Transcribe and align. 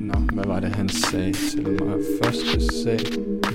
Nå, 0.00 0.14
hvad 0.32 0.44
var 0.44 0.60
det, 0.60 0.74
han 0.74 0.88
sagde 0.88 1.32
til 1.32 1.62
mig? 1.62 1.98
Første 2.24 2.60
sag, 2.82 3.00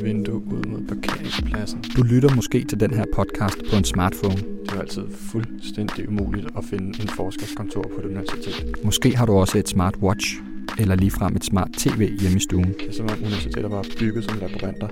vindue 0.04 0.36
ud 0.36 0.64
mod 0.68 0.82
parkeringspladsen. 0.88 1.84
Du 1.98 2.04
lytter 2.04 2.36
måske 2.36 2.64
til 2.64 2.80
den 2.80 2.94
her 2.94 3.06
podcast 3.16 3.58
på 3.70 3.76
en 3.76 3.84
smartphone. 3.84 4.36
Det 4.36 4.72
er 4.76 4.80
altid 4.80 5.04
fuldstændig 5.12 6.10
umuligt 6.10 6.48
at 6.58 6.64
finde 6.70 7.02
en 7.02 7.08
forskerskontor 7.08 7.82
på 7.82 8.00
et 8.00 8.06
universitet. 8.06 8.76
Måske 8.84 9.16
har 9.18 9.26
du 9.26 9.34
også 9.34 9.58
et 9.58 9.70
smartwatch, 9.70 10.36
eller 10.80 10.96
ligefrem 10.96 11.36
et 11.36 11.46
smart 11.46 11.70
tv 11.78 12.18
hjemme 12.20 12.38
i 12.38 12.40
stuen. 12.40 12.74
Det 12.80 12.88
er 12.88 12.94
som 12.94 13.06
om 13.06 13.18
universiteter 13.20 13.70
var 13.70 13.86
bygget 14.00 14.24
som 14.24 14.40
labyrinter. 14.40 14.88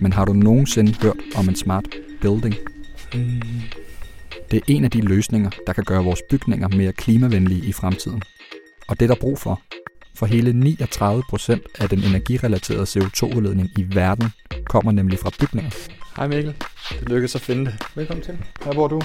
Men 0.00 0.12
har 0.12 0.24
du 0.24 0.32
nogensinde 0.32 0.94
hørt 1.02 1.20
om 1.36 1.48
en 1.48 1.54
smart 1.54 1.88
building? 2.20 2.54
Mm. 3.14 3.40
Det 4.50 4.56
er 4.56 4.62
en 4.68 4.84
af 4.84 4.90
de 4.90 5.00
løsninger, 5.00 5.50
der 5.66 5.72
kan 5.72 5.84
gøre 5.84 6.04
vores 6.04 6.22
bygninger 6.30 6.68
mere 6.68 6.92
klimavenlige 6.92 7.64
i 7.64 7.72
fremtiden. 7.72 8.22
Og 8.88 9.00
det 9.00 9.10
er 9.10 9.14
der 9.14 9.20
brug 9.20 9.38
for. 9.38 9.60
For 10.14 10.26
hele 10.26 10.52
39 10.52 11.22
procent 11.30 11.62
af 11.78 11.88
den 11.88 11.98
energirelaterede 11.98 12.82
CO2-udledning 12.82 13.70
i 13.78 13.94
verden 13.94 14.28
kommer 14.64 14.92
nemlig 14.92 15.18
fra 15.18 15.30
bygninger. 15.40 15.70
Hej 16.16 16.26
Mikkel. 16.26 16.54
Det 17.00 17.08
lykkedes 17.08 17.34
at 17.34 17.40
finde 17.40 17.64
det. 17.64 17.86
Velkommen 17.94 18.24
til. 18.24 18.38
Her 18.64 18.72
bor 18.72 18.88
du. 18.88 19.00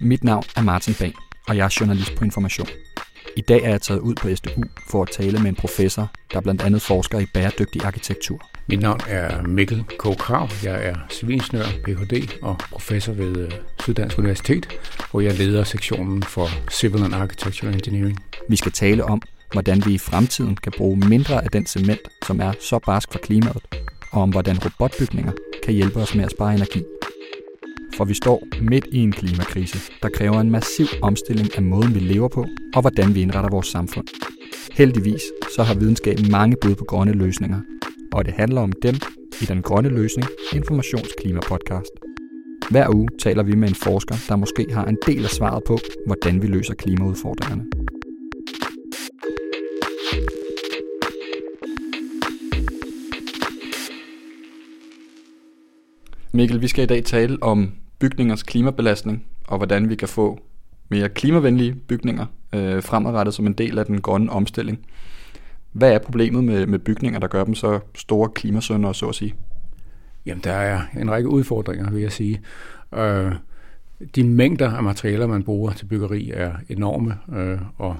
Mit 0.00 0.24
navn 0.24 0.44
er 0.56 0.62
Martin 0.62 0.94
Bang, 1.00 1.14
og 1.48 1.56
jeg 1.56 1.64
er 1.64 1.76
journalist 1.80 2.14
på 2.14 2.24
Information. 2.24 2.68
I 3.36 3.40
dag 3.40 3.62
er 3.62 3.70
jeg 3.70 3.82
taget 3.82 4.00
ud 4.00 4.14
på 4.14 4.36
SDU 4.36 4.62
for 4.90 5.02
at 5.02 5.10
tale 5.10 5.38
med 5.38 5.48
en 5.48 5.56
professor, 5.56 6.10
der 6.32 6.40
blandt 6.40 6.62
andet 6.62 6.82
forsker 6.82 7.18
i 7.18 7.26
bæredygtig 7.34 7.84
arkitektur. 7.84 8.50
Mit 8.68 8.80
navn 8.80 9.00
er 9.08 9.42
Mikkel 9.42 9.84
K. 9.98 10.18
Krav. 10.18 10.50
Jeg 10.64 10.86
er 10.86 10.94
civilingeniør, 11.10 11.64
Ph.D. 11.84 12.38
og 12.42 12.58
professor 12.58 13.12
ved 13.12 13.36
øh, 13.36 13.50
Syddansk 13.80 14.18
Universitet, 14.18 14.68
hvor 15.10 15.20
jeg 15.20 15.38
leder 15.38 15.64
sektionen 15.64 16.22
for 16.22 16.48
Civil 16.70 17.02
and 17.02 17.14
Architectural 17.14 17.74
Engineering. 17.74 18.18
Vi 18.48 18.56
skal 18.56 18.72
tale 18.72 19.04
om, 19.04 19.22
hvordan 19.52 19.82
vi 19.86 19.94
i 19.94 19.98
fremtiden 19.98 20.56
kan 20.56 20.72
bruge 20.76 20.96
mindre 20.96 21.44
af 21.44 21.50
den 21.50 21.66
cement, 21.66 22.00
som 22.26 22.40
er 22.40 22.52
så 22.60 22.78
barsk 22.78 23.12
for 23.12 23.18
klimaet, 23.18 23.62
og 24.12 24.22
om 24.22 24.30
hvordan 24.30 24.58
robotbygninger 24.64 25.32
kan 25.64 25.74
hjælpe 25.74 26.00
os 26.00 26.14
med 26.14 26.24
at 26.24 26.30
spare 26.30 26.54
energi. 26.54 26.82
For 27.96 28.04
vi 28.04 28.14
står 28.14 28.42
midt 28.60 28.86
i 28.92 28.98
en 28.98 29.12
klimakrise, 29.12 29.78
der 30.02 30.08
kræver 30.08 30.40
en 30.40 30.50
massiv 30.50 30.86
omstilling 31.02 31.56
af 31.56 31.62
måden, 31.62 31.94
vi 31.94 32.00
lever 32.00 32.28
på, 32.28 32.46
og 32.74 32.80
hvordan 32.80 33.14
vi 33.14 33.22
indretter 33.22 33.50
vores 33.50 33.66
samfund. 33.66 34.06
Heldigvis 34.72 35.22
så 35.56 35.62
har 35.62 35.74
videnskaben 35.74 36.30
mange 36.30 36.56
bud 36.62 36.74
på 36.74 36.84
grønne 36.84 37.12
løsninger, 37.12 37.60
og 38.12 38.24
det 38.24 38.34
handler 38.34 38.60
om 38.60 38.72
dem 38.82 38.94
i 39.42 39.44
den 39.44 39.62
grønne 39.62 39.88
løsning 39.88 40.28
Informationsklimapodcast. 40.52 41.90
Hver 42.70 42.94
uge 42.94 43.08
taler 43.18 43.42
vi 43.42 43.54
med 43.54 43.68
en 43.68 43.74
forsker, 43.74 44.14
der 44.28 44.36
måske 44.36 44.66
har 44.72 44.84
en 44.84 44.98
del 45.06 45.24
af 45.24 45.30
svaret 45.30 45.64
på, 45.66 45.78
hvordan 46.06 46.42
vi 46.42 46.46
løser 46.46 46.74
klimaudfordringerne. 46.74 47.64
Mikkel, 56.32 56.62
vi 56.62 56.68
skal 56.68 56.84
i 56.84 56.86
dag 56.86 57.04
tale 57.04 57.42
om 57.42 57.72
bygningers 57.98 58.42
klimabelastning 58.42 59.24
og 59.48 59.56
hvordan 59.56 59.88
vi 59.88 59.94
kan 59.94 60.08
få 60.08 60.38
mere 60.88 61.08
klimavenlige 61.08 61.74
bygninger 61.74 62.26
øh, 62.54 62.82
fremadrettet 62.82 63.34
som 63.34 63.46
en 63.46 63.52
del 63.52 63.78
af 63.78 63.86
den 63.86 64.00
grønne 64.00 64.32
omstilling. 64.32 64.78
Hvad 65.76 65.92
er 65.92 65.98
problemet 65.98 66.44
med, 66.44 66.66
med 66.66 66.78
bygninger, 66.78 67.20
der 67.20 67.26
gør 67.26 67.44
dem 67.44 67.54
så 67.54 67.80
store 67.94 68.28
klimasønder, 68.28 68.92
så 68.92 69.08
at 69.08 69.14
sige? 69.14 69.34
Jamen, 70.26 70.44
der 70.44 70.52
er 70.52 70.80
en 71.00 71.10
række 71.10 71.28
udfordringer, 71.28 71.90
vil 71.90 72.02
jeg 72.02 72.12
sige. 72.12 72.40
Øh, 72.94 73.32
de 74.14 74.24
mængder 74.24 74.70
af 74.70 74.82
materialer, 74.82 75.26
man 75.26 75.42
bruger 75.42 75.72
til 75.72 75.84
byggeri, 75.86 76.30
er 76.30 76.52
enorme, 76.68 77.18
øh, 77.36 77.58
og 77.78 77.96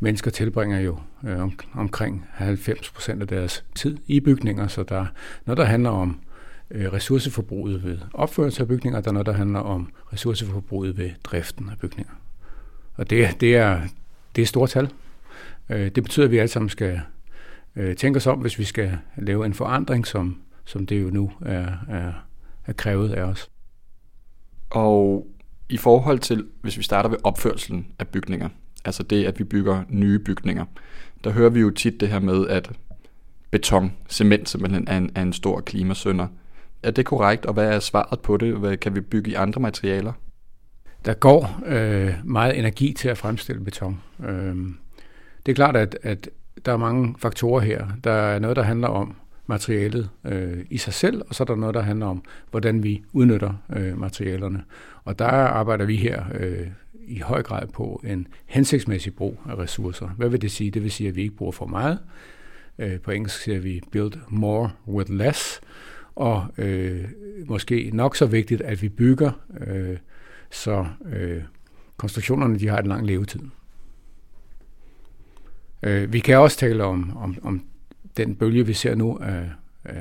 mennesker 0.00 0.30
tilbringer 0.30 0.80
jo 0.80 0.98
øh, 1.24 1.42
om, 1.42 1.52
omkring 1.74 2.26
90 2.32 2.90
procent 2.90 3.22
af 3.22 3.28
deres 3.28 3.64
tid 3.74 3.96
i 4.06 4.20
bygninger, 4.20 4.66
så 4.66 4.82
der, 4.82 5.06
når 5.44 5.54
der 5.54 5.64
handler 5.64 5.90
om 5.90 6.20
øh, 6.70 6.92
ressourceforbruget 6.92 7.84
ved 7.84 7.98
opførelse 8.14 8.62
af 8.62 8.68
bygninger, 8.68 9.00
der 9.00 9.08
er 9.08 9.12
noget, 9.12 9.26
der 9.26 9.32
handler 9.32 9.60
om 9.60 9.92
ressourceforbruget 10.12 10.98
ved 10.98 11.10
driften 11.24 11.68
af 11.68 11.78
bygninger. 11.78 12.12
Og 12.94 13.10
det, 13.10 13.40
det, 13.40 13.56
er, 13.56 13.80
det 14.36 14.42
er 14.42 14.46
store 14.46 14.66
tal. 14.68 14.90
Øh, 15.70 15.90
det 15.90 16.02
betyder, 16.02 16.26
at 16.26 16.30
vi 16.30 16.38
alle 16.38 16.48
sammen 16.48 16.68
skal 16.68 17.00
øh, 17.76 17.96
tænke 17.96 18.16
os 18.16 18.26
om, 18.26 18.38
hvis 18.38 18.58
vi 18.58 18.64
skal 18.64 18.98
lave 19.16 19.46
en 19.46 19.54
forandring, 19.54 20.06
som, 20.06 20.40
som 20.64 20.86
det 20.86 21.02
jo 21.02 21.10
nu 21.10 21.32
er, 21.42 21.68
er, 21.88 22.12
er 22.66 22.72
krævet 22.72 23.12
af 23.12 23.22
os. 23.22 23.50
Og 24.70 25.26
i 25.68 25.76
forhold 25.76 26.18
til, 26.18 26.46
hvis 26.62 26.78
vi 26.78 26.82
starter 26.82 27.10
ved 27.10 27.18
opførelsen 27.24 27.86
af 27.98 28.08
bygninger, 28.08 28.48
altså 28.84 29.02
det, 29.02 29.24
at 29.24 29.38
vi 29.38 29.44
bygger 29.44 29.82
nye 29.88 30.18
bygninger, 30.18 30.64
der 31.24 31.30
hører 31.30 31.50
vi 31.50 31.60
jo 31.60 31.70
tit 31.70 32.00
det 32.00 32.08
her 32.08 32.18
med, 32.18 32.48
at 32.48 32.72
beton, 33.50 33.92
cement 34.08 34.48
simpelthen 34.48 34.88
er 34.88 34.98
en, 34.98 35.10
er 35.14 35.22
en 35.22 35.32
stor 35.32 35.60
klimasønder. 35.60 36.26
Er 36.82 36.90
det 36.90 37.06
korrekt, 37.06 37.46
og 37.46 37.54
hvad 37.54 37.68
er 37.68 37.80
svaret 37.80 38.20
på 38.20 38.36
det? 38.36 38.56
Hvad 38.56 38.76
kan 38.76 38.94
vi 38.94 39.00
bygge 39.00 39.30
i 39.30 39.34
andre 39.34 39.60
materialer? 39.60 40.12
Der 41.04 41.14
går 41.14 41.60
øh, 41.66 42.14
meget 42.24 42.58
energi 42.58 42.92
til 42.92 43.08
at 43.08 43.18
fremstille 43.18 43.64
beton. 43.64 44.00
Øh, 44.24 44.56
det 45.46 45.52
er 45.52 45.56
klart, 45.56 45.76
at, 45.76 45.98
at 46.02 46.28
der 46.66 46.72
er 46.72 46.76
mange 46.76 47.14
faktorer 47.18 47.60
her. 47.60 47.86
Der 48.04 48.12
er 48.12 48.38
noget, 48.38 48.56
der 48.56 48.62
handler 48.62 48.88
om 48.88 49.16
materialet 49.46 50.10
øh, 50.24 50.64
i 50.70 50.78
sig 50.78 50.94
selv, 50.94 51.22
og 51.28 51.34
så 51.34 51.42
er 51.42 51.44
der 51.44 51.56
noget, 51.56 51.74
der 51.74 51.80
handler 51.80 52.06
om, 52.06 52.22
hvordan 52.50 52.82
vi 52.82 53.02
udnytter 53.12 53.52
øh, 53.76 53.98
materialerne. 53.98 54.64
Og 55.04 55.18
der 55.18 55.26
arbejder 55.26 55.84
vi 55.84 55.96
her 55.96 56.24
øh, 56.34 56.66
i 57.06 57.18
høj 57.18 57.42
grad 57.42 57.66
på 57.66 58.02
en 58.04 58.26
hensigtsmæssig 58.46 59.14
brug 59.14 59.40
af 59.48 59.58
ressourcer. 59.58 60.08
Hvad 60.08 60.28
vil 60.28 60.42
det 60.42 60.50
sige? 60.50 60.70
Det 60.70 60.82
vil 60.82 60.90
sige, 60.90 61.08
at 61.08 61.16
vi 61.16 61.22
ikke 61.22 61.36
bruger 61.36 61.52
for 61.52 61.66
meget. 61.66 61.98
Øh, 62.78 63.00
på 63.00 63.10
engelsk 63.10 63.42
siger 63.42 63.58
vi 63.58 63.80
build 63.92 64.12
more 64.28 64.70
with 64.88 65.12
less. 65.12 65.60
Og 66.14 66.46
øh, 66.58 67.04
måske 67.46 67.90
nok 67.92 68.16
så 68.16 68.26
vigtigt, 68.26 68.60
at 68.60 68.82
vi 68.82 68.88
bygger, 68.88 69.30
øh, 69.66 69.96
så 70.50 70.86
øh, 71.12 71.42
konstruktionerne 71.96 72.58
de 72.58 72.68
har 72.68 72.78
en 72.78 72.86
lang 72.86 73.06
levetid. 73.06 73.40
Øh, 75.82 76.12
vi 76.12 76.18
kan 76.18 76.38
også 76.38 76.58
tale 76.58 76.84
om, 76.84 77.16
om, 77.16 77.36
om 77.42 77.62
den 78.16 78.34
bølge, 78.34 78.66
vi 78.66 78.72
ser 78.72 78.94
nu 78.94 79.18
af, 79.18 79.50
øh, 79.88 79.94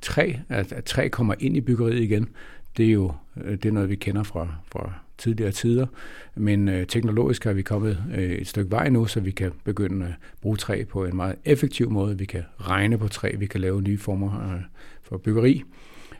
træ, 0.00 0.32
at, 0.48 0.72
at 0.72 0.84
træ 0.84 1.08
kommer 1.08 1.34
ind 1.38 1.56
i 1.56 1.60
byggeriet 1.60 2.00
igen. 2.00 2.28
Det 2.76 2.86
er 2.86 2.92
jo 2.92 3.12
øh, 3.44 3.52
det 3.52 3.66
er 3.66 3.72
noget, 3.72 3.88
vi 3.88 3.96
kender 3.96 4.22
fra, 4.22 4.48
fra 4.72 4.92
tidligere 5.18 5.52
tider, 5.52 5.86
men 6.34 6.68
øh, 6.68 6.86
teknologisk 6.86 7.44
har 7.44 7.52
vi 7.52 7.62
kommet 7.62 8.04
øh, 8.14 8.30
et 8.30 8.46
stykke 8.46 8.70
vej 8.70 8.88
nu, 8.88 9.06
så 9.06 9.20
vi 9.20 9.30
kan 9.30 9.52
begynde 9.64 10.06
at 10.06 10.12
bruge 10.42 10.56
træ 10.56 10.84
på 10.84 11.04
en 11.04 11.16
meget 11.16 11.36
effektiv 11.44 11.90
måde. 11.90 12.18
Vi 12.18 12.24
kan 12.24 12.42
regne 12.60 12.98
på 12.98 13.08
træ, 13.08 13.34
vi 13.38 13.46
kan 13.46 13.60
lave 13.60 13.82
nye 13.82 13.98
former 13.98 14.52
øh, 14.52 14.60
for 15.02 15.18
byggeri. 15.18 15.62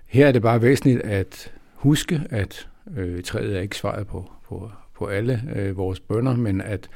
Her 0.06 0.26
er 0.26 0.32
det 0.32 0.42
bare 0.42 0.62
væsentligt 0.62 1.00
at 1.00 1.52
huske, 1.74 2.22
at 2.30 2.68
øh, 2.96 3.22
træet 3.22 3.56
er 3.56 3.60
ikke 3.60 3.76
svaret 3.76 4.06
på, 4.06 4.30
på, 4.48 4.70
på 4.94 5.06
alle 5.06 5.42
øh, 5.56 5.76
vores 5.76 6.00
bønder, 6.00 6.36
men 6.36 6.60
at 6.60 6.88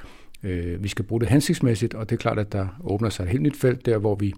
øh, 0.44 0.82
vi 0.82 0.88
skal 0.88 1.04
bruge 1.04 1.20
det 1.20 1.28
hensigtsmæssigt, 1.28 1.94
og 1.94 2.10
det 2.10 2.16
er 2.16 2.20
klart, 2.20 2.38
at 2.38 2.52
der 2.52 2.66
åbner 2.84 3.10
sig 3.10 3.24
et 3.24 3.30
helt 3.30 3.42
nyt 3.42 3.56
felt 3.56 3.86
der, 3.86 3.98
hvor 3.98 4.14
vi 4.14 4.34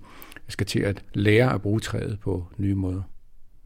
skal 0.49 0.67
til 0.67 0.81
at 0.81 1.03
lære 1.15 1.55
at 1.55 1.63
bruge 1.63 1.81
træet 1.81 2.19
på 2.23 2.45
nye 2.59 2.75
måder. 2.75 3.03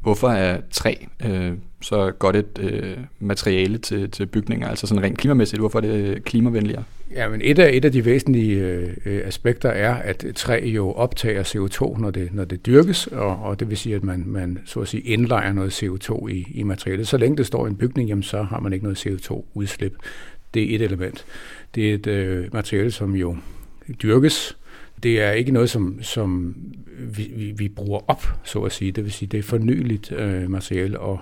Hvorfor 0.01 0.29
er 0.29 0.61
træ 0.71 0.95
øh, 1.27 1.53
så 1.83 2.13
godt 2.19 2.37
et 2.37 2.59
øh, 2.61 2.97
materiale 3.19 3.79
til, 3.79 4.11
til 4.11 4.27
bygninger, 4.27 4.69
altså 4.69 4.87
sådan 4.87 5.05
rent 5.05 5.19
klimamæssigt? 5.19 5.61
Hvorfor 5.61 5.79
er 5.79 5.83
det 5.83 6.25
klimavenligere? 6.25 6.85
Ja, 7.15 7.29
men 7.29 7.41
et 7.45 7.59
af, 7.59 7.71
et 7.73 7.85
af 7.85 7.93
de 7.93 8.05
væsentlige 8.05 8.61
øh, 9.05 9.23
aspekter 9.25 9.69
er, 9.69 9.95
at 9.95 10.25
træ 10.35 10.63
jo 10.65 10.93
optager 10.93 11.43
CO2, 11.43 12.01
når 12.01 12.11
det, 12.11 12.35
når 12.35 12.45
det 12.45 12.67
dyrkes, 12.67 13.07
og, 13.07 13.37
og 13.43 13.61
det 13.61 13.69
vil 13.69 13.77
sige, 13.77 13.95
at 13.95 14.05
man, 14.05 14.25
man 14.27 14.59
så 14.65 14.81
at 14.81 14.89
sige 14.89 15.01
indlejer 15.01 15.53
noget 15.53 15.83
CO2 15.83 16.27
i, 16.29 16.47
i 16.51 16.63
materialet. 16.63 17.09
Så 17.09 17.17
længe 17.17 17.37
det 17.37 17.47
står 17.47 17.67
i 17.67 17.71
en 17.71 17.77
bygning, 17.77 18.09
jamen, 18.09 18.23
så 18.23 18.43
har 18.43 18.61
man 18.61 18.73
ikke 18.73 18.83
noget 18.83 19.07
CO2-udslip. 19.07 19.93
Det 20.55 20.71
er 20.71 20.75
et 20.75 20.83
element. 20.83 21.25
Det 21.75 21.91
er 21.91 21.95
et 21.95 22.07
øh, 22.07 22.55
materiale, 22.55 22.91
som 22.91 23.17
jo 23.17 23.37
dyrkes, 24.03 24.57
det 25.03 25.21
er 25.21 25.31
ikke 25.31 25.53
noget, 25.53 25.71
som, 25.71 26.03
som 26.03 26.57
vi, 26.99 27.33
vi, 27.37 27.51
vi 27.51 27.69
bruger 27.69 28.01
op, 28.09 28.25
så 28.45 28.63
at 28.63 28.73
sige. 28.73 28.93
Det 28.93 29.05
vil 29.05 29.13
sige, 29.13 29.29
det 29.29 29.39
er 29.39 29.43
fornyeligt 29.43 30.13
øh, 30.13 30.51
materiale, 30.51 31.01
og, 31.01 31.21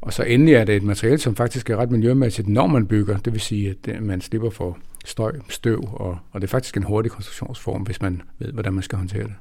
og 0.00 0.12
så 0.12 0.22
endelig 0.22 0.54
er 0.54 0.64
det 0.64 0.76
et 0.76 0.82
materiale, 0.82 1.18
som 1.18 1.36
faktisk 1.36 1.70
er 1.70 1.76
ret 1.76 1.90
miljømæssigt, 1.90 2.48
når 2.48 2.66
man 2.66 2.86
bygger. 2.86 3.18
Det 3.18 3.32
vil 3.32 3.40
sige, 3.40 3.70
at 3.70 3.96
øh, 3.96 4.02
man 4.02 4.20
slipper 4.20 4.50
for 4.50 4.78
støj, 5.04 5.32
støv, 5.48 5.88
og, 5.92 6.18
og 6.32 6.40
det 6.40 6.46
er 6.46 6.50
faktisk 6.50 6.76
en 6.76 6.82
hurtig 6.82 7.12
konstruktionsform, 7.12 7.82
hvis 7.82 8.02
man 8.02 8.22
ved, 8.38 8.52
hvordan 8.52 8.72
man 8.72 8.82
skal 8.82 8.98
håndtere 8.98 9.22
det. 9.22 9.34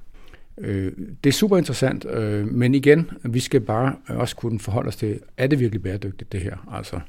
Øh, 0.58 0.92
det 1.24 1.30
er 1.30 1.34
super 1.34 1.58
interessant, 1.58 2.06
øh, 2.10 2.48
men 2.48 2.76
igen, 2.76 3.10
vi 3.24 3.40
skal 3.40 3.62
bare 3.62 3.96
også 4.08 4.36
kunne 4.36 4.60
forholde 4.60 4.88
os 4.88 4.96
til, 4.96 5.20
er 5.38 5.48
det 5.48 5.60
virkelig 5.60 5.84
bæredygtigt 5.84 6.32
det 6.32 6.42
her? 6.42 6.70
Altså, 6.72 7.00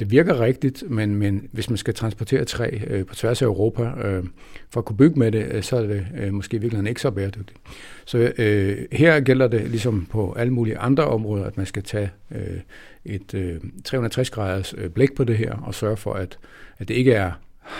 det 0.00 0.10
virker 0.10 0.40
rigtigt, 0.40 0.90
men, 0.90 1.16
men 1.16 1.48
hvis 1.52 1.70
man 1.70 1.76
skal 1.76 1.94
transportere 1.94 2.44
træ 2.44 2.78
øh, 2.86 3.06
på 3.06 3.14
tværs 3.14 3.42
af 3.42 3.46
Europa 3.46 3.82
øh, 3.82 4.24
for 4.70 4.80
at 4.80 4.84
kunne 4.84 4.96
bygge 4.96 5.18
med 5.18 5.32
det, 5.32 5.46
øh, 5.52 5.62
så 5.62 5.76
er 5.76 5.82
det 5.82 6.06
øh, 6.16 6.32
måske 6.32 6.60
virkelig 6.60 6.88
ikke 6.88 7.00
så 7.00 7.10
bæredygtigt. 7.10 7.58
Så 8.04 8.32
øh, 8.38 8.78
her 8.92 9.20
gælder 9.20 9.48
det 9.48 9.70
ligesom 9.70 10.06
på 10.10 10.32
alle 10.32 10.52
mulige 10.52 10.78
andre 10.78 11.04
områder, 11.04 11.44
at 11.44 11.56
man 11.56 11.66
skal 11.66 11.82
tage 11.82 12.10
øh, 12.30 12.60
et 13.04 13.34
øh, 13.34 13.60
360 13.84 14.30
graders 14.30 14.74
øh, 14.78 14.90
blik 14.90 15.14
på 15.14 15.24
det 15.24 15.36
her 15.36 15.54
og 15.54 15.74
sørge 15.74 15.96
for, 15.96 16.12
at, 16.12 16.38
at 16.78 16.88
det 16.88 16.94
ikke 16.94 17.12
er 17.12 17.32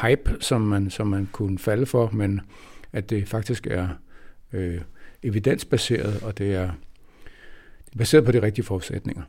hype, 0.03 0.37
som 0.41 0.61
man, 0.61 0.91
som 0.91 1.07
man 1.07 1.29
kunne 1.33 1.59
falde 1.59 1.87
for, 1.87 2.11
men 2.13 2.41
at 2.93 3.11
det 3.11 3.29
faktisk 3.29 3.67
er 3.67 3.89
øh, 4.53 4.81
evidensbaseret, 5.23 6.23
og 6.23 6.39
det 6.39 6.55
er, 6.55 6.71
det 7.85 7.95
er 7.95 7.99
baseret 7.99 8.25
på 8.25 8.33
de 8.33 8.43
rigtige 8.43 8.65
forudsætninger. 8.65 9.23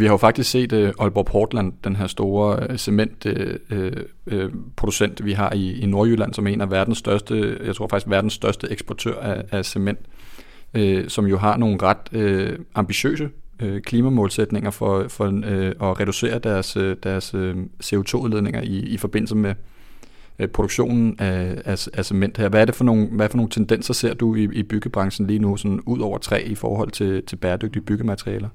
Vi 0.00 0.04
har 0.04 0.12
jo 0.12 0.16
faktisk 0.16 0.50
set 0.50 0.72
uh, 0.72 0.88
Aalborg 0.98 1.26
Portland, 1.26 1.72
den 1.84 1.96
her 1.96 2.06
store 2.06 2.62
øh, 2.62 2.68
uh, 2.70 2.76
cementproducent, 2.76 5.12
øh, 5.12 5.16
uh, 5.16 5.20
uh, 5.20 5.26
vi 5.26 5.32
har 5.32 5.52
i, 5.52 5.80
i 5.80 5.86
Nordjylland, 5.86 6.34
som 6.34 6.46
er 6.46 6.50
en 6.50 6.60
af 6.60 6.70
verdens 6.70 6.98
største, 6.98 7.58
jeg 7.64 7.74
tror 7.74 7.86
faktisk 7.86 8.10
verdens 8.10 8.32
største 8.32 8.70
eksportør 8.70 9.20
af, 9.20 9.44
af 9.50 9.64
cement, 9.64 9.98
uh, 10.78 10.98
som 11.08 11.26
jo 11.26 11.38
har 11.38 11.56
nogle 11.56 11.78
ret 11.82 12.12
uh, 12.12 12.48
ambitiøse 12.74 13.28
uh, 13.62 13.78
klimamålsætninger 13.78 14.70
for, 14.70 15.08
for 15.08 15.26
uh, 15.26 15.90
at 15.90 16.00
reducere 16.00 16.38
deres, 16.38 16.76
uh, 16.76 16.94
deres 17.02 17.34
uh, 17.34 17.54
CO2-udledninger 17.84 18.62
i, 18.62 18.78
i 18.78 18.96
forbindelse 18.96 19.36
med 19.36 19.54
produktionen 20.52 21.16
af, 21.18 21.62
af, 21.64 21.88
af 21.94 22.04
cement 22.04 22.38
her. 22.38 22.48
Hvad 22.48 22.60
er 22.60 22.64
det 22.64 22.74
for 22.74 22.84
nogle, 22.84 23.06
hvad 23.06 23.28
for 23.28 23.36
nogle 23.36 23.50
tendenser 23.50 23.94
ser 23.94 24.14
du 24.14 24.34
i, 24.34 24.48
i 24.52 24.62
byggebranchen 24.62 25.26
lige 25.26 25.38
nu, 25.38 25.56
sådan 25.56 25.80
ud 25.86 26.00
over 26.00 26.18
træ 26.18 26.42
i 26.46 26.54
forhold 26.54 26.90
til, 26.90 27.22
til 27.26 27.36
bæredygtige 27.36 27.82
byggematerialer? 27.82 28.48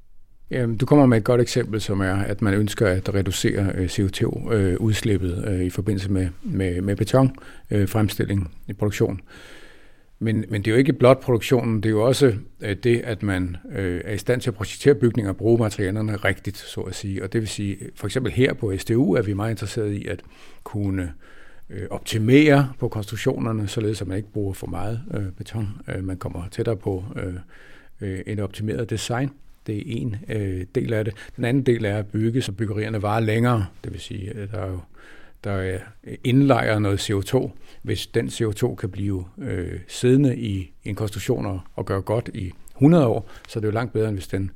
Øhm, 0.50 0.78
du 0.78 0.86
kommer 0.86 1.06
med 1.06 1.18
et 1.18 1.24
godt 1.24 1.40
eksempel, 1.40 1.80
som 1.80 2.00
er, 2.00 2.14
at 2.14 2.42
man 2.42 2.54
ønsker 2.54 2.86
at 2.86 3.14
reducere 3.14 3.72
øh, 3.74 3.86
CO2-udslippet 3.86 5.44
øh, 5.46 5.54
øh, 5.54 5.64
i 5.64 5.70
forbindelse 5.70 6.12
med, 6.12 6.28
med, 6.42 6.80
med 6.80 6.96
betonfremstilling 6.96 7.88
fremstilling 7.88 8.54
i 8.66 8.72
produktion. 8.72 9.20
Men, 10.18 10.44
men 10.48 10.62
det 10.62 10.70
er 10.70 10.72
jo 10.72 10.78
ikke 10.78 10.92
blot 10.92 11.20
produktionen, 11.20 11.76
det 11.76 11.86
er 11.86 11.90
jo 11.90 12.06
også 12.06 12.34
det, 12.60 13.00
at 13.00 13.22
man 13.22 13.56
er 13.70 14.12
i 14.12 14.18
stand 14.18 14.40
til 14.40 14.50
at 14.50 14.54
projektere 14.54 14.94
bygninger 14.94 15.30
og 15.30 15.36
bruge 15.36 15.58
materialerne 15.58 16.16
rigtigt, 16.16 16.56
så 16.56 16.80
at 16.80 16.94
sige. 16.94 17.22
Og 17.22 17.32
det 17.32 17.40
vil 17.40 17.48
sige, 17.48 17.78
for 17.94 18.06
eksempel 18.06 18.32
her 18.32 18.52
på 18.52 18.72
STU 18.78 19.14
er 19.14 19.22
vi 19.22 19.32
meget 19.32 19.50
interesserede 19.50 19.96
i 19.96 20.06
at 20.06 20.22
kunne 20.64 21.12
optimere 21.90 22.72
på 22.78 22.88
konstruktionerne, 22.88 23.68
således 23.68 24.00
at 24.00 24.08
man 24.08 24.16
ikke 24.16 24.32
bruger 24.32 24.52
for 24.52 24.66
meget 24.66 25.00
beton. 25.36 25.68
Man 26.00 26.16
kommer 26.16 26.48
tættere 26.50 26.76
på 26.76 27.04
et 28.00 28.40
optimeret 28.40 28.90
design. 28.90 29.30
Det 29.66 29.76
er 29.76 29.82
en 29.86 30.16
øh, 30.28 30.66
del 30.74 30.92
af 30.92 31.04
det. 31.04 31.14
Den 31.36 31.44
anden 31.44 31.62
del 31.62 31.84
er 31.84 31.98
at 31.98 32.06
bygge, 32.06 32.42
så 32.42 32.52
byggerierne 32.52 33.02
varer 33.02 33.20
længere. 33.20 33.66
Det 33.84 33.92
vil 33.92 34.00
sige, 34.00 34.30
at 34.30 34.50
der 34.50 34.58
er 34.58 34.70
jo 34.70 34.80
der 35.44 35.78
indlejrer 36.24 36.78
noget 36.78 37.10
CO2. 37.10 37.50
Hvis 37.82 38.06
den 38.06 38.28
CO2 38.28 38.74
kan 38.74 38.90
blive 38.90 39.24
øh, 39.38 39.80
siddende 39.88 40.36
i 40.36 40.72
en 40.84 40.94
konstruktion 40.94 41.46
og, 41.46 41.60
og 41.74 41.86
gøre 41.86 42.02
godt 42.02 42.30
i 42.34 42.52
100 42.76 43.06
år, 43.06 43.30
så 43.48 43.58
er 43.58 43.60
det 43.60 43.66
jo 43.66 43.72
langt 43.72 43.92
bedre, 43.92 44.08
end 44.08 44.16
hvis 44.16 44.28
den 44.28 44.50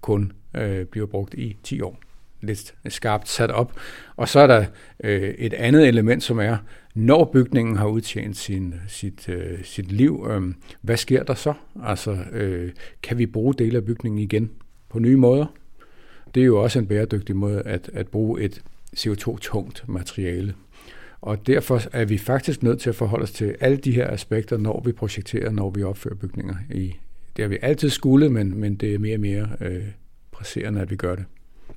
kun 0.00 0.32
øh, 0.56 0.84
bliver 0.84 1.06
brugt 1.06 1.34
i 1.34 1.56
10 1.62 1.80
år. 1.80 1.98
Lidt 2.40 2.74
skarpt 2.88 3.28
sat 3.28 3.50
op. 3.50 3.72
Og 4.16 4.28
så 4.28 4.40
er 4.40 4.46
der 4.46 4.64
øh, 5.04 5.34
et 5.38 5.54
andet 5.54 5.88
element, 5.88 6.22
som 6.22 6.38
er, 6.38 6.56
når 6.94 7.30
bygningen 7.32 7.76
har 7.76 7.86
udtjent 7.86 8.36
sin, 8.36 8.74
sit, 8.88 9.28
øh, 9.28 9.64
sit 9.64 9.92
liv, 9.92 10.26
øh, 10.30 10.54
hvad 10.82 10.96
sker 10.96 11.22
der 11.22 11.34
så? 11.34 11.54
Altså, 11.84 12.18
øh, 12.32 12.72
kan 13.02 13.18
vi 13.18 13.26
bruge 13.26 13.54
dele 13.54 13.76
af 13.76 13.84
bygningen 13.84 14.18
igen 14.18 14.50
på 14.88 14.98
nye 14.98 15.16
måder? 15.16 15.46
Det 16.34 16.40
er 16.40 16.46
jo 16.46 16.62
også 16.62 16.78
en 16.78 16.86
bæredygtig 16.86 17.36
måde 17.36 17.62
at, 17.62 17.90
at 17.92 18.08
bruge 18.08 18.40
et 18.40 18.62
CO2-tungt 18.96 19.88
materiale. 19.88 20.54
Og 21.20 21.46
derfor 21.46 21.80
er 21.92 22.04
vi 22.04 22.18
faktisk 22.18 22.62
nødt 22.62 22.80
til 22.80 22.88
at 22.88 22.96
forholde 22.96 23.22
os 23.22 23.32
til 23.32 23.56
alle 23.60 23.76
de 23.76 23.92
her 23.92 24.10
aspekter, 24.10 24.56
når 24.56 24.82
vi 24.84 24.92
projekterer, 24.92 25.50
når 25.50 25.70
vi 25.70 25.82
opfører 25.82 26.14
bygninger. 26.14 26.54
I, 26.70 26.96
det 27.36 27.42
har 27.42 27.48
vi 27.48 27.58
altid 27.62 27.90
skulle, 27.90 28.30
men, 28.30 28.60
men 28.60 28.74
det 28.74 28.94
er 28.94 28.98
mere 28.98 29.16
og 29.16 29.20
mere 29.20 29.48
øh, 29.60 29.84
presserende, 30.32 30.80
at 30.80 30.90
vi 30.90 30.96
gør 30.96 31.14
det. 31.14 31.24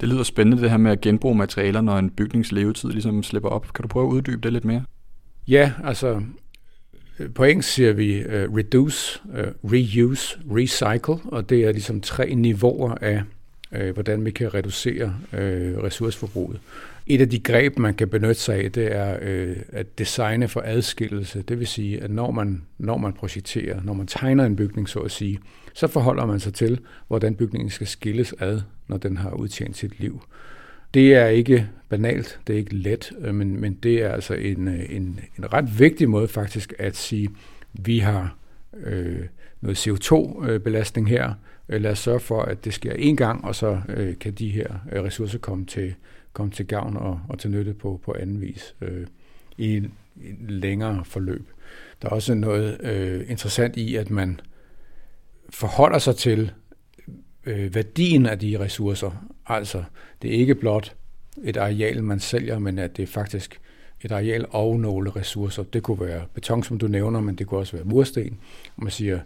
Det 0.01 0.09
lyder 0.09 0.23
spændende, 0.23 0.61
det 0.61 0.69
her 0.69 0.77
med 0.77 0.91
at 0.91 1.01
genbruge 1.01 1.35
materialer, 1.35 1.81
når 1.81 1.97
en 1.97 2.09
bygnings 2.09 2.51
levetid 2.51 2.89
ligesom 2.89 3.23
slipper 3.23 3.49
op. 3.49 3.73
Kan 3.73 3.83
du 3.83 3.87
prøve 3.87 4.07
at 4.07 4.11
uddybe 4.11 4.41
det 4.41 4.53
lidt 4.53 4.65
mere? 4.65 4.83
Ja, 5.47 5.71
altså 5.83 6.21
øh, 7.19 7.33
på 7.33 7.43
engelsk 7.43 7.69
siger 7.69 7.93
vi 7.93 8.19
uh, 8.19 8.31
reduce, 8.31 9.21
uh, 9.25 9.71
reuse, 9.71 10.39
recycle, 10.55 11.31
og 11.31 11.49
det 11.49 11.63
er 11.63 11.71
ligesom 11.71 12.01
tre 12.01 12.35
niveauer 12.35 12.95
af, 13.01 13.21
uh, 13.79 13.89
hvordan 13.93 14.25
vi 14.25 14.31
kan 14.31 14.53
reducere 14.53 15.05
uh, 15.33 15.39
ressourceforbruget. 15.83 16.59
Et 17.07 17.21
af 17.21 17.29
de 17.29 17.39
greb, 17.39 17.77
man 17.77 17.93
kan 17.93 18.09
benytte 18.09 18.41
sig 18.41 18.55
af, 18.55 18.71
det 18.71 18.95
er 18.95 19.17
uh, 19.49 19.55
at 19.69 19.97
designe 19.97 20.47
for 20.47 20.61
adskillelse. 20.65 21.41
Det 21.41 21.59
vil 21.59 21.67
sige, 21.67 22.03
at 22.03 22.11
når 22.11 22.31
man, 22.31 22.61
når 22.77 22.97
man 22.97 23.13
projekterer, 23.13 23.81
når 23.83 23.93
man 23.93 24.07
tegner 24.07 24.45
en 24.45 24.55
bygning, 24.55 24.89
så 24.89 24.99
at 24.99 25.11
sige, 25.11 25.39
så 25.79 25.87
forholder 25.87 26.25
man 26.25 26.39
sig 26.39 26.53
til, 26.53 26.79
hvordan 27.07 27.35
bygningen 27.35 27.69
skal 27.69 27.87
skilles 27.87 28.35
ad, 28.39 28.61
når 28.87 28.97
den 28.97 29.17
har 29.17 29.31
udtjent 29.31 29.77
sit 29.77 29.99
liv. 29.99 30.21
Det 30.93 31.15
er 31.15 31.27
ikke 31.27 31.69
banalt, 31.89 32.39
det 32.47 32.53
er 32.53 32.57
ikke 32.57 32.75
let, 32.75 33.11
øh, 33.19 33.35
men, 33.35 33.61
men 33.61 33.73
det 33.73 34.01
er 34.01 34.09
altså 34.09 34.33
en, 34.33 34.67
øh, 34.67 34.85
en, 34.89 35.19
en 35.37 35.53
ret 35.53 35.79
vigtig 35.79 36.09
måde 36.09 36.27
faktisk 36.27 36.73
at 36.79 36.95
sige, 36.95 37.29
vi 37.73 37.99
har 37.99 38.37
øh, 38.83 39.19
noget 39.61 39.87
CO2-belastning 39.87 41.07
øh, 41.07 41.11
her, 41.11 41.33
lad 41.67 41.91
os 41.91 41.99
sørge 41.99 42.19
for, 42.19 42.41
at 42.41 42.65
det 42.65 42.73
sker 42.73 42.93
én 42.93 43.15
gang, 43.15 43.45
og 43.45 43.55
så 43.55 43.81
øh, 43.89 44.17
kan 44.19 44.33
de 44.33 44.49
her 44.49 44.79
ressourcer 44.93 45.39
komme 45.39 45.65
til, 45.65 45.95
komme 46.33 46.51
til 46.51 46.67
gavn 46.67 46.97
og, 46.97 47.21
og 47.29 47.39
til 47.39 47.51
nytte 47.51 47.73
på, 47.73 48.01
på 48.05 48.15
anden 48.19 48.41
vis 48.41 48.75
øh, 48.81 49.07
i 49.57 49.77
en, 49.77 49.93
en 50.15 50.45
længere 50.47 51.05
forløb. 51.05 51.49
Der 52.01 52.09
er 52.09 52.13
også 52.13 52.33
noget 52.33 52.81
øh, 52.81 53.29
interessant 53.29 53.77
i, 53.77 53.95
at 53.95 54.09
man 54.09 54.39
forholder 55.49 55.97
sig 55.97 56.15
til 56.15 56.51
øh, 57.45 57.75
værdien 57.75 58.25
af 58.25 58.39
de 58.39 58.59
ressourcer. 58.59 59.11
Altså, 59.45 59.83
det 60.21 60.35
er 60.35 60.39
ikke 60.39 60.55
blot 60.55 60.95
et 61.43 61.57
areal, 61.57 62.03
man 62.03 62.19
sælger, 62.19 62.59
men 62.59 62.79
at 62.79 62.97
det 62.97 63.03
er 63.03 63.07
faktisk 63.07 63.59
et 64.01 64.11
areal 64.11 64.45
og 64.49 64.79
nogle 64.79 65.09
ressourcer. 65.09 65.63
Det 65.63 65.83
kunne 65.83 65.99
være 65.99 66.21
beton, 66.33 66.63
som 66.63 66.77
du 66.77 66.87
nævner, 66.87 67.21
men 67.21 67.35
det 67.35 67.47
kunne 67.47 67.59
også 67.59 67.75
være 67.77 67.85
mursten. 67.85 68.39
Man 68.77 68.91
siger, 68.91 69.19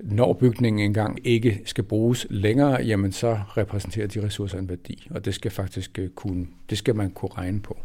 når 0.00 0.32
bygningen 0.32 0.84
engang 0.84 1.18
ikke 1.24 1.60
skal 1.64 1.84
bruges 1.84 2.26
længere, 2.30 2.82
jamen 2.82 3.12
så 3.12 3.38
repræsenterer 3.56 4.06
de 4.06 4.26
ressourcer 4.26 4.58
en 4.58 4.68
værdi, 4.68 5.08
og 5.10 5.24
det 5.24 5.34
skal 5.34 5.50
faktisk 5.50 5.98
øh, 5.98 6.08
kunne, 6.08 6.46
det 6.70 6.78
skal 6.78 6.96
man 6.96 7.10
kunne 7.10 7.30
regne 7.36 7.60
på. 7.60 7.78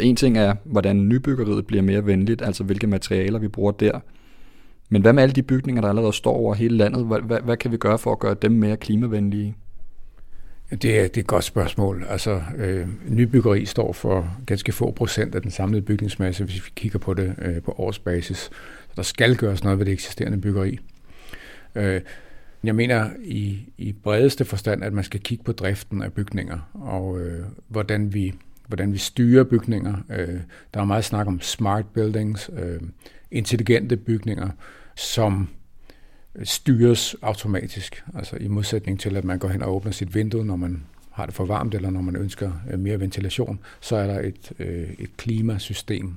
En 0.00 0.16
ting 0.16 0.38
er, 0.38 0.54
hvordan 0.64 1.08
nybyggeriet 1.08 1.66
bliver 1.66 1.82
mere 1.82 2.06
venligt, 2.06 2.42
altså 2.42 2.64
hvilke 2.64 2.86
materialer 2.86 3.38
vi 3.38 3.48
bruger 3.48 3.72
der. 3.72 4.00
Men 4.88 5.02
hvad 5.02 5.12
med 5.12 5.22
alle 5.22 5.32
de 5.32 5.42
bygninger, 5.42 5.82
der 5.82 5.88
allerede 5.88 6.12
står 6.12 6.32
over 6.32 6.54
hele 6.54 6.76
landet? 6.76 7.06
Hvad, 7.06 7.20
hvad, 7.20 7.40
hvad 7.40 7.56
kan 7.56 7.72
vi 7.72 7.76
gøre 7.76 7.98
for 7.98 8.12
at 8.12 8.18
gøre 8.18 8.34
dem 8.42 8.52
mere 8.52 8.76
klimavenlige? 8.76 9.56
Det 10.70 10.84
er, 10.98 11.02
det 11.02 11.16
er 11.16 11.20
et 11.20 11.26
godt 11.26 11.44
spørgsmål. 11.44 12.04
Altså, 12.08 12.42
øh, 12.56 12.88
nybyggeri 13.08 13.64
står 13.64 13.92
for 13.92 14.36
ganske 14.46 14.72
få 14.72 14.90
procent 14.90 15.34
af 15.34 15.42
den 15.42 15.50
samlede 15.50 15.82
bygningsmasse, 15.82 16.44
hvis 16.44 16.66
vi 16.66 16.70
kigger 16.76 16.98
på 16.98 17.14
det 17.14 17.34
øh, 17.38 17.62
på 17.62 17.74
årsbasis. 17.78 18.38
Så 18.38 18.92
der 18.96 19.02
skal 19.02 19.36
gøres 19.36 19.64
noget 19.64 19.78
ved 19.78 19.86
det 19.86 19.92
eksisterende 19.92 20.40
byggeri. 20.40 20.78
Øh, 21.74 22.00
jeg 22.64 22.74
mener 22.74 23.10
i, 23.24 23.58
i 23.78 23.92
bredeste 23.92 24.44
forstand, 24.44 24.84
at 24.84 24.92
man 24.92 25.04
skal 25.04 25.20
kigge 25.20 25.44
på 25.44 25.52
driften 25.52 26.02
af 26.02 26.12
bygninger, 26.12 26.58
og 26.74 27.20
øh, 27.20 27.44
hvordan, 27.68 28.14
vi, 28.14 28.34
hvordan 28.66 28.92
vi 28.92 28.98
styrer 28.98 29.44
bygninger. 29.44 29.94
Øh, 30.10 30.40
der 30.74 30.80
er 30.80 30.84
meget 30.84 31.04
snak 31.04 31.26
om 31.26 31.40
smart 31.40 31.86
buildings, 31.86 32.50
øh, 32.58 32.80
intelligente 33.30 33.96
bygninger, 33.96 34.50
som 34.96 35.48
styres 36.42 37.16
automatisk. 37.22 38.04
Altså 38.14 38.36
i 38.36 38.48
modsætning 38.48 39.00
til, 39.00 39.16
at 39.16 39.24
man 39.24 39.38
går 39.38 39.48
hen 39.48 39.62
og 39.62 39.74
åbner 39.74 39.92
sit 39.92 40.14
vindue, 40.14 40.44
når 40.44 40.56
man 40.56 40.82
har 41.10 41.26
det 41.26 41.34
for 41.34 41.44
varmt, 41.44 41.74
eller 41.74 41.90
når 41.90 42.00
man 42.00 42.16
ønsker 42.16 42.52
øh, 42.70 42.78
mere 42.78 43.00
ventilation, 43.00 43.60
så 43.80 43.96
er 43.96 44.06
der 44.06 44.20
et, 44.20 44.52
øh, 44.58 44.90
et 44.98 45.16
klimasystem. 45.16 46.14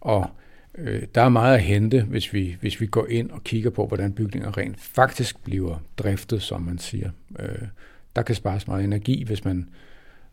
Og 0.00 0.30
øh, 0.74 1.02
der 1.14 1.22
er 1.22 1.28
meget 1.28 1.54
at 1.54 1.62
hente, 1.62 2.02
hvis 2.02 2.32
vi, 2.32 2.56
hvis 2.60 2.80
vi 2.80 2.86
går 2.86 3.06
ind 3.06 3.30
og 3.30 3.44
kigger 3.44 3.70
på, 3.70 3.86
hvordan 3.86 4.12
bygninger 4.12 4.58
rent 4.58 4.80
faktisk 4.80 5.44
bliver 5.44 5.82
driftet, 5.96 6.42
som 6.42 6.62
man 6.62 6.78
siger. 6.78 7.10
Øh, 7.38 7.68
der 8.16 8.22
kan 8.22 8.34
spares 8.34 8.66
meget 8.66 8.84
energi, 8.84 9.24
hvis 9.24 9.44
man, 9.44 9.68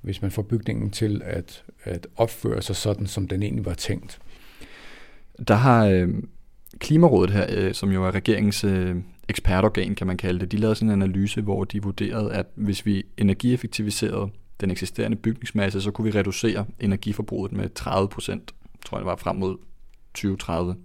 hvis 0.02 0.22
man 0.22 0.32
får 0.32 0.42
bygningen 0.42 0.92
til 0.92 1.22
at, 1.26 1.64
at 1.84 2.08
opføre 2.16 2.62
sig 2.62 2.76
sådan, 2.76 3.08
som 3.08 3.28
den 3.28 3.44
egentlig 3.44 3.66
var 3.66 3.74
tænkt. 3.74 4.20
Der 5.48 5.56
har 5.56 5.86
øh, 5.86 6.10
Klimarådet 6.80 7.30
her, 7.30 7.46
øh, 7.50 7.74
som 7.74 7.92
jo 7.92 8.06
er 8.06 8.12
regeringens 8.12 8.64
øh, 8.64 8.96
ekspertorgan, 9.30 9.96
kan 9.96 10.08
man 10.08 10.18
kalde 10.18 10.40
det, 10.40 10.52
de 10.52 10.58
lavede 10.58 10.76
sådan 10.76 10.90
en 10.90 11.02
analyse, 11.02 11.42
hvor 11.42 11.64
de 11.64 11.84
vurderede, 11.84 12.34
at 12.34 12.46
hvis 12.56 12.86
vi 12.86 13.04
energieffektiviserede 13.18 14.30
den 14.62 14.72
eksisterende 14.72 15.18
bygningsmasse, 15.18 15.82
så 15.82 15.92
kunne 15.92 16.12
vi 16.12 16.20
reducere 16.20 16.66
energiforbruget 16.80 17.52
med 17.52 17.70
30 17.70 18.10
procent, 18.10 18.54
tror 18.86 18.98
jeg 18.98 19.02
det 19.02 19.10
var, 19.10 19.16
frem 19.16 19.36
mod 19.36 19.58
2030. 20.14 20.76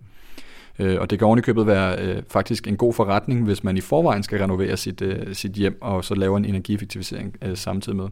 Øh, 0.78 1.00
og 1.00 1.11
det 1.11 1.18
kan 1.18 1.26
ovenikøbet 1.26 1.66
være 1.66 1.99
øh, 1.99 2.23
faktisk 2.30 2.66
en 2.66 2.76
god 2.76 2.92
forretning, 2.92 3.44
hvis 3.44 3.64
man 3.64 3.76
i 3.76 3.80
forvejen 3.80 4.23
skal 4.23 4.38
renovere 4.38 4.76
sit, 4.76 5.02
øh, 5.02 5.35
sit 5.35 5.52
hjem, 5.52 5.78
og 5.80 6.04
så 6.04 6.14
laver 6.14 6.37
en 6.37 6.44
energieffektivisering 6.44 7.37
øh, 7.42 7.56
samtidig 7.56 7.96
med. 7.96 8.08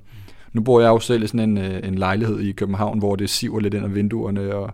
Nu 0.54 0.62
bor 0.62 0.80
jeg 0.80 0.88
jo 0.88 0.99
selv 0.99 1.23
i 1.23 1.26
sådan 1.26 1.50
en, 1.50 1.58
øh, 1.58 1.88
en 1.88 1.94
lejlighed 1.94 2.40
i 2.40 2.52
København, 2.52 2.99
hvor 2.99 3.16
det 3.16 3.30
siver 3.30 3.61
lidt 3.61 3.75
ind 3.75 3.84
af 3.84 3.94
vinduerne, 3.94 4.54
og 4.54 4.70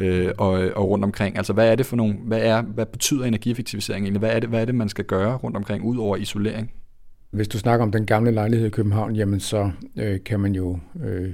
øh, 0.00 0.32
og, 0.38 0.62
øh, 0.62 0.72
og 0.76 0.88
rundt 0.88 1.04
omkring. 1.04 1.36
Altså 1.36 1.52
hvad 1.52 1.70
er 1.70 1.74
det 1.74 1.86
for 1.86 1.96
nogle, 1.96 2.14
hvad, 2.14 2.40
er, 2.42 2.62
hvad 2.62 2.86
betyder 2.86 3.24
energieffektivisering 3.24 4.04
egentlig? 4.04 4.18
Hvad 4.18 4.30
er, 4.30 4.40
det, 4.40 4.48
hvad 4.48 4.60
er 4.60 4.64
det, 4.64 4.74
man 4.74 4.88
skal 4.88 5.04
gøre 5.04 5.36
rundt 5.36 5.56
omkring, 5.56 5.84
ud 5.84 5.96
over 5.96 6.16
isolering? 6.16 6.72
Hvis 7.30 7.48
du 7.48 7.58
snakker 7.58 7.86
om 7.86 7.92
den 7.92 8.06
gamle 8.06 8.30
lejlighed 8.30 8.66
i 8.66 8.70
København, 8.70 9.16
jamen 9.16 9.40
så 9.40 9.70
øh, 9.96 10.18
kan 10.24 10.40
man 10.40 10.54
jo 10.54 10.78
øh, 11.04 11.30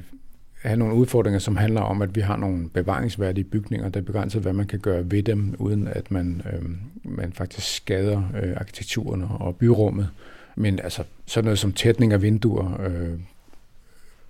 have 0.63 0.77
nogle 0.77 0.95
udfordringer, 0.95 1.39
som 1.39 1.57
handler 1.57 1.81
om, 1.81 2.03
at 2.03 2.17
vi 2.17 2.21
har 2.21 2.37
nogle 2.37 2.69
bevaringsværdige 2.69 3.45
bygninger, 3.45 3.89
der 3.89 4.01
begrænser, 4.01 4.41
hvad 4.41 4.53
man 4.53 4.67
kan 4.67 4.79
gøre 4.79 5.11
ved 5.11 5.23
dem, 5.23 5.55
uden 5.59 5.89
at 5.89 6.11
man, 6.11 6.43
øh, 6.53 6.69
man 7.05 7.33
faktisk 7.33 7.75
skader 7.75 8.23
øh, 8.43 8.53
arkitekturen 8.57 9.25
og 9.41 9.57
byrummet. 9.57 10.09
Men 10.57 10.79
altså 10.79 11.03
sådan 11.27 11.45
noget 11.45 11.59
som 11.59 11.73
tætning 11.73 12.13
af 12.13 12.23
vinduer, 12.23 12.81
øh, 12.87 13.19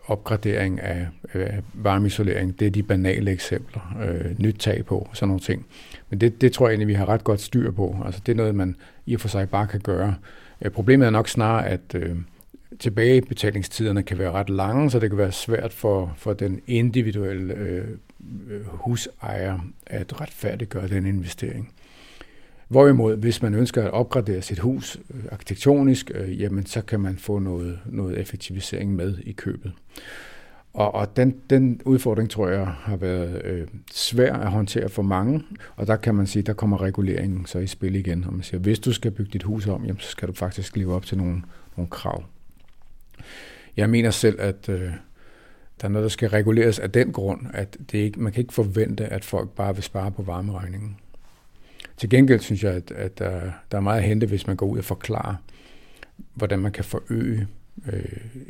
opgradering 0.07 0.81
af, 0.81 1.07
øh, 1.35 1.51
varmeisolering, 1.75 2.61
det 2.61 2.67
er 2.67 2.71
de 2.71 2.83
banale 2.83 3.31
eksempler. 3.31 3.97
Øh, 4.05 4.39
nyt 4.39 4.57
tag 4.59 4.85
på, 4.85 5.09
sådan 5.13 5.29
nogle 5.29 5.41
ting. 5.41 5.67
Men 6.11 6.21
det, 6.21 6.41
det 6.41 6.53
tror 6.53 6.67
jeg 6.67 6.73
egentlig, 6.73 6.89
vi 6.89 6.95
har 6.95 7.09
ret 7.09 7.25
godt 7.25 7.41
styr 7.41 7.71
på. 7.71 7.97
Altså 8.05 8.21
det 8.27 8.33
er 8.33 8.37
noget, 8.37 8.55
man 8.55 8.77
i 9.07 9.15
og 9.15 9.21
for 9.21 9.29
sig 9.29 9.51
bare 9.51 9.67
kan 9.67 9.81
gøre. 9.81 10.15
Øh, 10.63 10.71
problemet 10.71 11.07
er 11.07 11.11
nok 11.11 11.29
snarere, 11.29 11.67
at 11.67 11.95
øh, 11.95 12.17
tilbagebetalingstiderne 12.79 14.03
kan 14.03 14.19
være 14.19 14.33
ret 14.33 14.51
lange, 14.51 14.91
så 14.91 14.99
det 14.99 15.11
kan 15.11 15.19
være 15.19 15.33
svært 15.33 15.73
for, 15.73 16.15
for 16.17 16.33
den 16.33 16.61
individuelle 16.67 17.55
øh, 17.55 17.85
øh 18.51 18.61
husejer 18.67 19.59
at 19.87 20.21
retfærdiggøre 20.21 20.89
den 20.89 21.07
investering. 21.07 21.73
Hvorimod, 22.69 23.17
hvis 23.17 23.43
man 23.43 23.55
ønsker 23.55 23.85
at 23.85 23.91
opgradere 23.91 24.43
sit 24.43 24.59
hus 24.59 24.99
øh, 25.15 25.25
arkitektonisk, 25.33 26.11
øh, 26.15 26.41
jamen 26.41 26.67
så 26.67 26.83
kan 26.83 27.01
man 27.01 27.17
få 27.17 27.39
noget, 27.39 27.79
noget 27.87 28.19
effektivisering 28.21 28.95
med 28.95 29.19
i 29.19 29.33
købet. 29.33 29.73
Og, 30.75 30.95
og 30.95 31.17
den, 31.17 31.41
den 31.51 31.81
udfordring, 31.85 32.31
tror 32.31 32.49
jeg, 32.49 32.67
har 32.67 32.97
været 32.97 33.45
øh, 33.45 33.67
svær 33.93 34.35
at 34.35 34.51
håndtere 34.51 34.89
for 34.89 35.03
mange, 35.03 35.43
og 35.77 35.87
der 35.87 35.97
kan 35.97 36.15
man 36.15 36.27
sige, 36.27 36.43
der 36.43 36.53
kommer 36.53 36.83
reguleringen 36.83 37.47
så 37.47 37.59
i 37.59 37.67
spil 37.67 37.95
igen, 37.95 38.25
og 38.25 38.33
man 38.33 38.43
siger, 38.43 38.61
hvis 38.61 38.79
du 38.79 38.93
skal 38.93 39.11
bygge 39.11 39.31
dit 39.33 39.43
hus 39.43 39.67
om, 39.67 39.85
jamen, 39.85 40.01
så 40.01 40.11
skal 40.11 40.29
du 40.29 40.33
faktisk 40.33 40.77
leve 40.77 40.95
op 40.95 41.07
til 41.07 41.19
nogle, 41.19 41.43
nogle 41.77 41.91
krav. 41.91 42.25
Jeg 43.77 43.91
mener 43.91 44.11
selv, 44.11 44.41
at 44.41 44.69
øh, 44.69 44.91
der 45.81 45.85
er 45.85 45.89
noget, 45.89 46.03
der 46.03 46.09
skal 46.09 46.29
reguleres 46.29 46.79
af 46.79 46.91
den 46.91 47.13
grund, 47.13 47.41
at 47.55 47.77
det 47.93 47.99
ikke, 47.99 48.21
man 48.21 48.33
kan 48.33 48.41
ikke 48.41 48.55
forvente, 48.55 49.07
at 49.07 49.25
folk 49.25 49.51
bare 49.51 49.75
vil 49.75 49.83
spare 49.83 50.11
på 50.11 50.23
varmeregningen. 50.23 50.97
Til 51.97 52.11
gengæld 52.11 52.41
synes 52.41 52.65
jeg, 52.65 52.73
at, 52.73 52.91
at 52.91 53.19
der, 53.19 53.51
der 53.71 53.77
er 53.77 53.83
meget 53.83 53.99
at 53.99 54.09
hente, 54.09 54.27
hvis 54.27 54.47
man 54.47 54.57
går 54.57 54.67
ud 54.67 54.79
og 54.79 54.85
forklarer, 54.85 55.35
hvordan 56.35 56.59
man 56.59 56.73
kan 56.73 56.85
forøge 56.85 57.47
øh, 57.93 58.03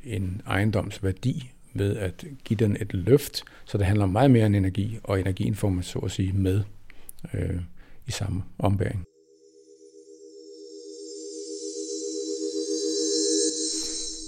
en 0.04 0.42
ejendoms 0.46 1.02
værdi 1.02 1.52
ved 1.74 1.96
at 1.96 2.24
give 2.44 2.56
den 2.56 2.76
et 2.80 2.94
løft, 2.94 3.42
så 3.64 3.78
det 3.78 3.86
handler 3.86 4.06
meget 4.06 4.30
mere 4.30 4.46
om 4.46 4.54
energi, 4.54 4.98
og 5.02 5.20
energien 5.20 5.54
får 5.54 5.68
man 5.68 5.82
så 5.82 5.98
at 5.98 6.10
sige 6.10 6.32
med 6.32 6.62
øh, 7.34 7.60
i 8.06 8.10
samme 8.10 8.42
ombæring. 8.58 9.04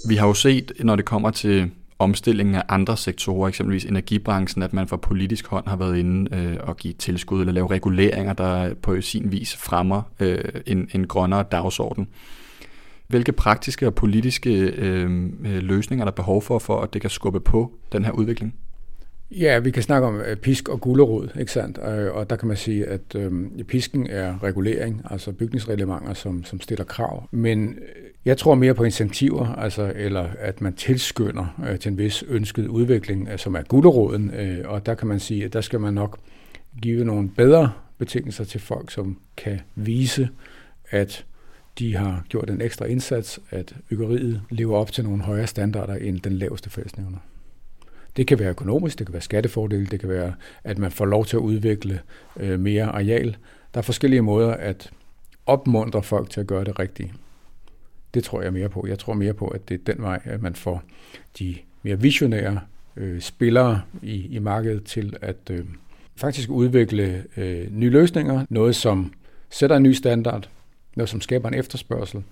Vi 0.07 0.15
har 0.15 0.27
jo 0.27 0.33
set, 0.33 0.71
når 0.79 0.95
det 0.95 1.05
kommer 1.05 1.31
til 1.31 1.71
omstillingen 1.99 2.55
af 2.55 2.63
andre 2.69 2.97
sektorer, 2.97 3.47
eksempelvis 3.47 3.85
energibranchen, 3.85 4.63
at 4.63 4.73
man 4.73 4.87
fra 4.87 4.97
politisk 4.97 5.47
hånd 5.47 5.67
har 5.67 5.75
været 5.75 5.97
inde 5.97 6.35
øh, 6.35 6.57
og 6.59 6.77
give 6.77 6.93
tilskud 6.93 7.39
eller 7.39 7.53
lave 7.53 7.67
reguleringer, 7.67 8.33
der 8.33 8.73
på 8.73 9.01
sin 9.01 9.31
vis 9.31 9.55
fremmer 9.55 10.01
øh, 10.19 10.43
en, 10.65 10.89
en 10.93 11.07
grønnere 11.07 11.43
dagsorden. 11.51 12.07
Hvilke 13.07 13.31
praktiske 13.31 13.87
og 13.87 13.95
politiske 13.95 14.51
øh, 14.59 15.29
øh 15.45 15.57
løsninger 15.63 16.05
er 16.05 16.09
der 16.09 16.15
behov 16.15 16.41
for, 16.41 16.59
for 16.59 16.81
at 16.81 16.93
det 16.93 17.01
kan 17.01 17.09
skubbe 17.09 17.39
på 17.39 17.71
den 17.91 18.05
her 18.05 18.11
udvikling? 18.11 18.55
Ja, 19.31 19.59
vi 19.59 19.71
kan 19.71 19.83
snakke 19.83 20.07
om 20.07 20.21
øh, 20.21 20.37
pisk 20.37 20.69
og 20.69 20.81
gulerod, 20.81 21.27
ikke 21.39 21.51
sandt? 21.51 21.77
Og 21.77 22.29
der 22.29 22.35
kan 22.35 22.47
man 22.47 22.57
sige, 22.57 22.85
at 22.85 23.15
øh, 23.15 23.31
pisken 23.67 24.07
er 24.07 24.43
regulering, 24.43 25.01
altså 25.09 25.31
bygningsreglementer, 25.31 26.13
som, 26.13 26.43
som 26.43 26.61
stiller 26.61 26.85
krav. 26.85 27.27
Men 27.31 27.75
jeg 28.25 28.37
tror 28.37 28.55
mere 28.55 28.73
på 28.73 28.83
incentiver, 28.83 29.55
altså, 29.55 29.93
eller 29.95 30.27
at 30.39 30.61
man 30.61 30.73
tilskynder 30.73 31.61
øh, 31.69 31.79
til 31.79 31.91
en 31.91 31.97
vis 31.97 32.23
ønsket 32.27 32.67
udvikling, 32.67 33.27
øh, 33.31 33.39
som 33.39 33.55
er 33.55 33.61
gulderåden, 33.61 34.31
Øh, 34.33 34.65
og 34.65 34.85
der 34.85 34.95
kan 34.95 35.07
man 35.07 35.19
sige, 35.19 35.45
at 35.45 35.53
der 35.53 35.61
skal 35.61 35.79
man 35.79 35.93
nok 35.93 36.19
give 36.81 37.05
nogle 37.05 37.29
bedre 37.29 37.71
betingelser 37.97 38.43
til 38.43 38.61
folk, 38.61 38.91
som 38.91 39.19
kan 39.37 39.59
vise, 39.75 40.29
at 40.89 41.25
de 41.79 41.95
har 41.95 42.23
gjort 42.29 42.49
en 42.49 42.61
ekstra 42.61 42.85
indsats, 42.85 43.39
at 43.49 43.75
byggeriet 43.89 44.41
lever 44.49 44.77
op 44.77 44.91
til 44.91 45.03
nogle 45.03 45.23
højere 45.23 45.47
standarder 45.47 45.95
end 45.95 46.19
den 46.19 46.33
laveste 46.33 46.69
fællesnævner. 46.69 47.17
Det 48.17 48.27
kan 48.27 48.39
være 48.39 48.49
økonomisk, 48.49 48.99
det 48.99 49.07
kan 49.07 49.13
være 49.13 49.21
skattefordele, 49.21 49.85
det 49.85 49.99
kan 49.99 50.09
være, 50.09 50.33
at 50.63 50.77
man 50.77 50.91
får 50.91 51.05
lov 51.05 51.25
til 51.25 51.37
at 51.37 51.41
udvikle 51.41 52.01
øh, 52.37 52.59
mere 52.59 52.85
areal. 52.85 53.37
Der 53.73 53.77
er 53.77 53.81
forskellige 53.81 54.21
måder 54.21 54.51
at 54.51 54.91
opmuntre 55.45 56.03
folk 56.03 56.29
til 56.29 56.39
at 56.39 56.47
gøre 56.47 56.63
det 56.63 56.79
rigtige. 56.79 57.13
Det 58.13 58.23
tror 58.23 58.41
jeg 58.41 58.53
mere 58.53 58.69
på. 58.69 58.85
Jeg 58.87 58.99
tror 58.99 59.13
mere 59.13 59.33
på, 59.33 59.47
at 59.47 59.69
det 59.69 59.79
er 59.79 59.93
den 59.93 60.03
vej, 60.03 60.19
at 60.23 60.41
man 60.41 60.55
får 60.55 60.83
de 61.39 61.55
mere 61.83 62.01
visionære 62.01 62.59
øh, 62.95 63.21
spillere 63.21 63.81
i, 64.01 64.27
i 64.35 64.39
markedet 64.39 64.83
til 64.83 65.17
at 65.21 65.37
øh, 65.51 65.65
faktisk 66.15 66.49
udvikle 66.49 67.23
øh, 67.37 67.67
nye 67.71 67.89
løsninger. 67.89 68.45
Noget, 68.49 68.75
som 68.75 69.13
sætter 69.49 69.75
en 69.75 69.83
ny 69.83 69.91
standard, 69.91 70.49
noget, 70.95 71.09
som 71.09 71.21
skaber 71.21 71.47
en 71.47 71.53
efterspørgsel, 71.53 72.23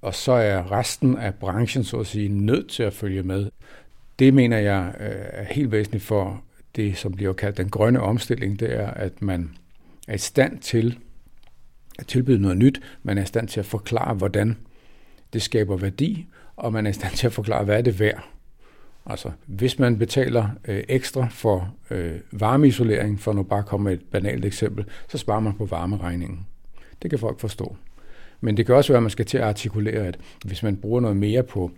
og 0.00 0.14
så 0.14 0.32
er 0.32 0.72
resten 0.72 1.18
af 1.18 1.34
branchen, 1.34 1.84
så 1.84 1.96
at 1.96 2.06
sige, 2.06 2.28
nødt 2.28 2.68
til 2.68 2.82
at 2.82 2.92
følge 2.92 3.22
med. 3.22 3.50
Det 4.18 4.34
mener 4.34 4.58
jeg 4.58 4.94
øh, 5.00 5.10
er 5.10 5.44
helt 5.44 5.72
væsentligt 5.72 6.04
for 6.04 6.42
det, 6.76 6.96
som 6.96 7.12
bliver 7.12 7.32
kaldt 7.32 7.56
den 7.56 7.68
grønne 7.68 8.00
omstilling, 8.00 8.60
det 8.60 8.74
er, 8.74 8.90
at 8.90 9.22
man 9.22 9.50
er 10.08 10.14
i 10.14 10.18
stand 10.18 10.58
til 10.58 10.98
at 11.98 12.06
tilbyde 12.06 12.42
noget 12.42 12.56
nyt, 12.56 12.82
man 13.02 13.18
er 13.18 13.22
i 13.22 13.26
stand 13.26 13.48
til 13.48 13.60
at 13.60 13.66
forklare, 13.66 14.14
hvordan 14.14 14.56
det 15.32 15.42
skaber 15.42 15.76
værdi, 15.76 16.26
og 16.56 16.72
man 16.72 16.86
er 16.86 16.90
i 16.90 16.92
stand 16.92 17.14
til 17.14 17.26
at 17.26 17.32
forklare, 17.32 17.64
hvad 17.64 17.78
er 17.78 17.82
det 17.82 18.00
værd. 18.00 18.24
Altså, 19.06 19.30
hvis 19.46 19.78
man 19.78 19.98
betaler 19.98 20.48
øh, 20.68 20.84
ekstra 20.88 21.28
for 21.30 21.74
øh, 21.90 22.14
varmeisolering, 22.32 23.20
for 23.20 23.32
nu 23.32 23.42
bare 23.42 23.62
komme 23.62 23.84
med 23.84 23.92
et 23.92 24.02
banalt 24.12 24.44
eksempel, 24.44 24.84
så 25.08 25.18
sparer 25.18 25.40
man 25.40 25.52
på 25.52 25.64
varmeregningen. 25.64 26.46
Det 27.02 27.10
kan 27.10 27.18
folk 27.18 27.40
forstå. 27.40 27.76
Men 28.40 28.56
det 28.56 28.66
kan 28.66 28.74
også 28.74 28.92
være, 28.92 28.98
at 28.98 29.02
man 29.02 29.10
skal 29.10 29.26
til 29.26 29.38
at 29.38 29.44
artikulere, 29.44 30.06
at 30.06 30.18
hvis 30.44 30.62
man 30.62 30.76
bruger 30.76 31.00
noget 31.00 31.16
mere 31.16 31.42
på 31.42 31.70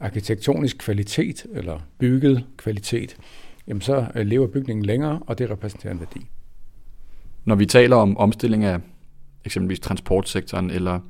arkitektonisk 0.00 0.78
kvalitet 0.78 1.46
eller 1.52 1.80
bygget 1.98 2.44
kvalitet, 2.56 3.16
jamen 3.68 3.80
så 3.80 4.06
øh, 4.14 4.26
lever 4.26 4.46
bygningen 4.46 4.84
længere, 4.84 5.20
og 5.26 5.38
det 5.38 5.50
repræsenterer 5.50 5.92
en 5.92 6.00
værdi. 6.00 6.26
Når 7.44 7.54
vi 7.54 7.66
taler 7.66 7.96
om 7.96 8.16
omstilling 8.16 8.64
af 8.64 8.80
eksempelvis 9.44 9.80
transportsektoren 9.80 10.70
eller 10.70 11.00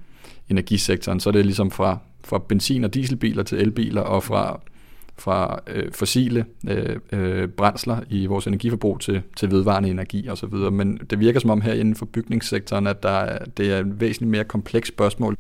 energisektoren, 0.49 1.21
så 1.21 1.31
er 1.31 1.33
det 1.33 1.45
ligesom 1.45 1.71
fra, 1.71 1.99
fra 2.25 2.39
benzin- 2.39 2.85
og 2.85 2.95
dieselbiler 2.95 3.43
til 3.43 3.59
elbiler 3.59 4.01
og 4.01 4.23
fra, 4.23 4.61
fra 5.19 5.61
øh, 5.67 5.93
fossile 5.93 6.45
øh, 6.69 6.97
øh, 7.13 7.49
brændsler 7.49 8.01
i 8.09 8.27
vores 8.27 8.47
energiforbrug 8.47 9.01
til, 9.01 9.23
til 9.37 9.51
vedvarende 9.51 9.91
energi 9.91 10.29
osv. 10.29 10.55
Men 10.55 11.01
det 11.11 11.21
virker 11.21 11.41
som 11.41 11.51
om 11.51 11.61
her 11.61 11.73
inden 11.73 11.95
for 11.95 12.07
bygningssektoren, 12.07 12.87
at 12.87 13.03
der 13.03 13.09
er, 13.09 13.45
det 13.45 13.73
er 13.73 13.79
et 13.79 14.01
væsentligt 14.01 14.31
mere 14.31 14.45
komplekst 14.45 14.89
spørgsmål. 14.89 15.37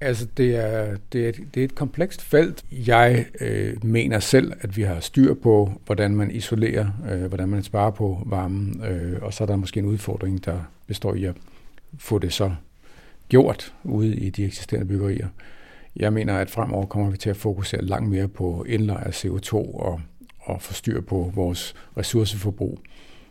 Altså, 0.00 0.26
det 0.36 0.56
er, 0.56 0.96
det 1.12 1.24
er, 1.24 1.28
et, 1.28 1.40
det 1.54 1.60
er 1.60 1.64
et 1.64 1.74
komplekst 1.74 2.22
felt. 2.22 2.64
Jeg 2.70 3.26
øh, 3.40 3.84
mener 3.84 4.20
selv, 4.20 4.52
at 4.60 4.76
vi 4.76 4.82
har 4.82 5.00
styr 5.00 5.34
på, 5.34 5.80
hvordan 5.86 6.16
man 6.16 6.30
isolerer, 6.30 6.86
øh, 7.12 7.24
hvordan 7.24 7.48
man 7.48 7.62
sparer 7.62 7.90
på 7.90 8.22
varmen, 8.26 8.82
øh, 8.88 9.22
og 9.22 9.34
så 9.34 9.44
er 9.44 9.46
der 9.46 9.56
måske 9.56 9.80
en 9.80 9.86
udfordring, 9.86 10.44
der 10.44 10.58
består 10.86 11.14
i 11.14 11.24
at 11.24 11.34
få 11.98 12.18
det 12.18 12.32
så 12.32 12.52
gjort 13.28 13.74
ude 13.84 14.16
i 14.16 14.30
de 14.30 14.44
eksisterende 14.44 14.88
byggerier. 14.88 15.28
Jeg 15.96 16.12
mener, 16.12 16.36
at 16.36 16.50
fremover 16.50 16.86
kommer 16.86 17.10
vi 17.10 17.16
til 17.16 17.30
at 17.30 17.36
fokusere 17.36 17.82
langt 17.82 18.10
mere 18.10 18.28
på 18.28 18.64
indlejr 18.68 19.04
af 19.04 19.24
CO2 19.24 19.54
og, 19.54 20.00
og 20.40 20.62
få 20.62 20.72
styr 20.72 21.00
på 21.00 21.32
vores 21.34 21.74
ressourceforbrug. 21.96 22.78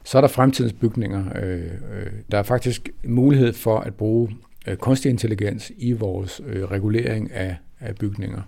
Så 0.04 0.18
er 0.18 0.22
der 0.22 0.28
fremtidens 0.28 0.74
bygninger. 0.74 1.26
Øh, 1.36 1.62
øh, 1.64 2.12
der 2.32 2.38
er 2.38 2.44
faktisk 2.44 2.90
mulighed 3.04 3.54
for 3.54 3.80
at 3.80 3.96
bruge 3.96 4.30
øh, 4.68 4.78
kunstig 4.78 5.10
intelligens 5.10 5.72
i 5.78 5.92
vores 5.92 6.42
regulering 6.46 7.32
af, 7.32 7.58
af 7.80 7.96
bygninger. 7.96 8.42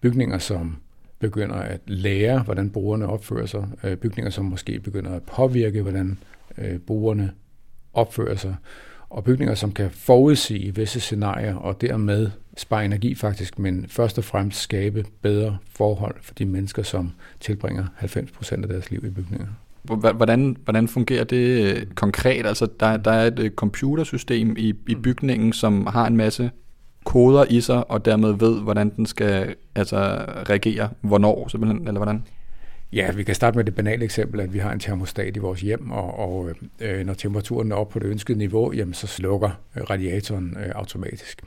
Bygninger, 0.00 0.38
som 0.38 0.76
begynder 1.18 1.54
at 1.54 1.80
lære, 1.86 2.42
hvordan 2.42 2.70
brugerne 2.70 3.06
opfører 3.06 3.46
sig. 3.46 3.68
Bygninger, 4.00 4.30
som 4.30 4.44
måske 4.44 4.80
begynder 4.80 5.10
at 5.10 5.22
påvirke, 5.22 5.82
hvordan 5.82 6.18
brugerne 6.86 7.32
opfører 7.92 8.36
sig 8.36 8.54
og 9.10 9.24
bygninger, 9.24 9.54
som 9.54 9.72
kan 9.72 9.90
forudsige 9.90 10.74
visse 10.74 11.00
scenarier 11.00 11.54
og 11.54 11.80
dermed 11.80 12.30
spare 12.56 12.84
energi 12.84 13.14
faktisk, 13.14 13.58
men 13.58 13.86
først 13.88 14.18
og 14.18 14.24
fremmest 14.24 14.60
skabe 14.60 15.04
bedre 15.22 15.58
forhold 15.76 16.14
for 16.22 16.34
de 16.34 16.44
mennesker, 16.44 16.82
som 16.82 17.12
tilbringer 17.40 17.86
90% 18.00 18.52
af 18.52 18.68
deres 18.68 18.90
liv 18.90 19.04
i 19.04 19.10
bygninger. 19.10 19.46
Hvordan, 19.82 20.56
hvordan 20.64 20.88
fungerer 20.88 21.24
det 21.24 21.76
øh, 21.76 21.86
konkret? 21.94 22.46
Altså, 22.46 22.68
der, 22.80 22.96
der 22.96 23.10
er 23.10 23.26
et 23.26 23.38
øh, 23.38 23.50
computersystem 23.50 24.56
i, 24.58 24.74
i 24.88 24.94
bygningen, 24.94 25.52
som 25.52 25.86
har 25.86 26.06
en 26.06 26.16
masse 26.16 26.50
koder 27.04 27.44
i 27.50 27.60
sig, 27.60 27.90
og 27.90 28.04
dermed 28.04 28.32
ved, 28.32 28.60
hvordan 28.60 28.90
den 28.96 29.06
skal 29.06 29.54
altså, 29.74 29.96
reagere, 30.50 30.88
hvornår, 31.00 31.48
simpelthen, 31.48 31.88
eller 31.88 31.98
hvordan? 31.98 32.22
Ja, 32.92 33.12
vi 33.12 33.24
kan 33.24 33.34
starte 33.34 33.56
med 33.56 33.64
det 33.64 33.74
banale 33.74 34.04
eksempel, 34.04 34.40
at 34.40 34.52
vi 34.52 34.58
har 34.58 34.72
en 34.72 34.80
termostat 34.80 35.36
i 35.36 35.38
vores 35.38 35.60
hjem, 35.60 35.90
og, 35.90 36.18
og 36.18 36.50
øh, 36.80 37.06
når 37.06 37.14
temperaturen 37.14 37.72
er 37.72 37.76
oppe 37.76 37.92
på 37.92 37.98
det 37.98 38.06
ønskede 38.06 38.38
niveau, 38.38 38.72
jamen, 38.72 38.94
så 38.94 39.06
slukker 39.06 39.50
øh, 39.76 39.82
radiatoren 39.82 40.56
øh, 40.60 40.72
automatisk. 40.74 41.42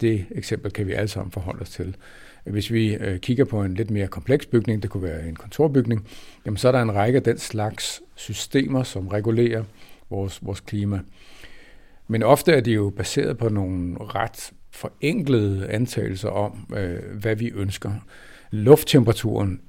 Det 0.00 0.26
eksempel 0.30 0.70
kan 0.70 0.86
vi 0.86 0.92
alle 0.92 1.08
sammen 1.08 1.32
forholde 1.32 1.62
os 1.62 1.70
til. 1.70 1.96
Hvis 2.44 2.72
vi 2.72 2.94
øh, 2.94 3.18
kigger 3.18 3.44
på 3.44 3.62
en 3.62 3.74
lidt 3.74 3.90
mere 3.90 4.06
kompleks 4.06 4.46
bygning, 4.46 4.82
det 4.82 4.90
kunne 4.90 5.02
være 5.02 5.28
en 5.28 5.36
kontorbygning, 5.36 6.06
jamen, 6.46 6.56
så 6.56 6.68
er 6.68 6.72
der 6.72 6.82
en 6.82 6.94
række 6.94 7.16
af 7.16 7.22
den 7.22 7.38
slags 7.38 8.02
systemer, 8.14 8.82
som 8.82 9.08
regulerer 9.08 9.64
vores, 10.10 10.38
vores 10.42 10.60
klima. 10.60 11.00
Men 12.08 12.22
ofte 12.22 12.52
er 12.52 12.60
de 12.60 12.72
jo 12.72 12.92
baseret 12.96 13.38
på 13.38 13.48
nogle 13.48 13.96
ret 14.00 14.52
forenklede 14.70 15.68
antagelser 15.68 16.28
om, 16.28 16.74
øh, 16.76 17.16
hvad 17.20 17.36
vi 17.36 17.50
ønsker. 17.50 17.92
Lufttemperaturen 18.50 19.60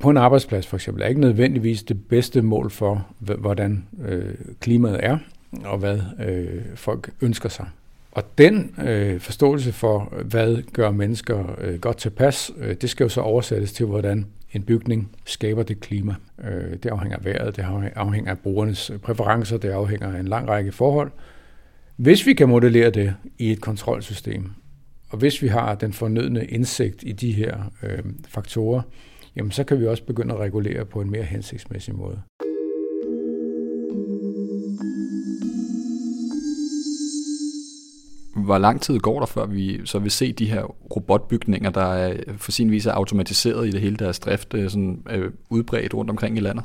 på 0.00 0.10
en 0.10 0.16
arbejdsplads 0.16 0.66
for 0.66 0.76
eksempel 0.76 1.02
er 1.02 1.06
ikke 1.06 1.20
nødvendigvis 1.20 1.82
det 1.82 2.08
bedste 2.08 2.42
mål 2.42 2.70
for, 2.70 3.06
hvordan 3.18 3.86
øh, 4.04 4.34
klimaet 4.60 5.00
er, 5.02 5.18
og 5.64 5.78
hvad 5.78 6.00
øh, 6.26 6.62
folk 6.74 7.10
ønsker 7.20 7.48
sig. 7.48 7.66
Og 8.12 8.38
den 8.38 8.74
øh, 8.86 9.20
forståelse 9.20 9.72
for, 9.72 10.14
hvad 10.24 10.62
gør 10.72 10.90
mennesker 10.90 11.54
øh, 11.60 11.80
godt 11.80 11.96
tilpas, 11.96 12.50
øh, 12.58 12.76
det 12.80 12.90
skal 12.90 13.04
jo 13.04 13.08
så 13.08 13.20
oversættes 13.20 13.72
til, 13.72 13.86
hvordan 13.86 14.26
en 14.52 14.62
bygning 14.62 15.10
skaber 15.24 15.62
det 15.62 15.80
klima. 15.80 16.14
Øh, 16.44 16.72
det 16.82 16.86
afhænger 16.86 17.16
af 17.16 17.24
vejret, 17.24 17.56
det 17.56 17.64
afhænger 17.96 18.30
af 18.30 18.38
brugernes 18.38 18.92
præferencer, 19.02 19.56
det 19.56 19.68
afhænger 19.68 20.14
af 20.14 20.20
en 20.20 20.28
lang 20.28 20.48
række 20.48 20.72
forhold. 20.72 21.10
Hvis 21.96 22.26
vi 22.26 22.34
kan 22.34 22.48
modellere 22.48 22.90
det 22.90 23.14
i 23.38 23.52
et 23.52 23.60
kontrolsystem, 23.60 24.50
og 25.08 25.18
hvis 25.18 25.42
vi 25.42 25.48
har 25.48 25.74
den 25.74 25.92
fornødne 25.92 26.44
indsigt 26.44 27.02
i 27.02 27.12
de 27.12 27.32
her 27.32 27.72
øh, 27.82 27.98
faktorer, 28.28 28.82
jamen 29.36 29.52
så 29.52 29.64
kan 29.64 29.80
vi 29.80 29.86
også 29.86 30.04
begynde 30.04 30.34
at 30.34 30.40
regulere 30.40 30.84
på 30.84 31.00
en 31.00 31.10
mere 31.10 31.22
hensigtsmæssig 31.22 31.94
måde. 31.94 32.22
Hvor 38.36 38.58
lang 38.58 38.80
tid 38.80 38.98
går 38.98 39.18
der, 39.18 39.26
før 39.26 39.46
vi 39.46 39.80
så 39.84 39.98
vil 39.98 40.10
se 40.10 40.32
de 40.32 40.50
her 40.50 40.62
robotbygninger, 40.96 41.70
der 41.70 41.94
er 41.94 42.16
for 42.36 42.52
sin 42.52 42.70
vis 42.70 42.86
er 42.86 42.92
automatiseret 42.92 43.68
i 43.68 43.70
det 43.70 43.80
hele 43.80 43.96
deres 43.96 44.18
drift, 44.18 44.54
øh, 44.54 44.70
sådan, 44.70 45.02
øh, 45.10 45.32
udbredt 45.50 45.94
rundt 45.94 46.10
omkring 46.10 46.36
i 46.36 46.40
landet? 46.40 46.64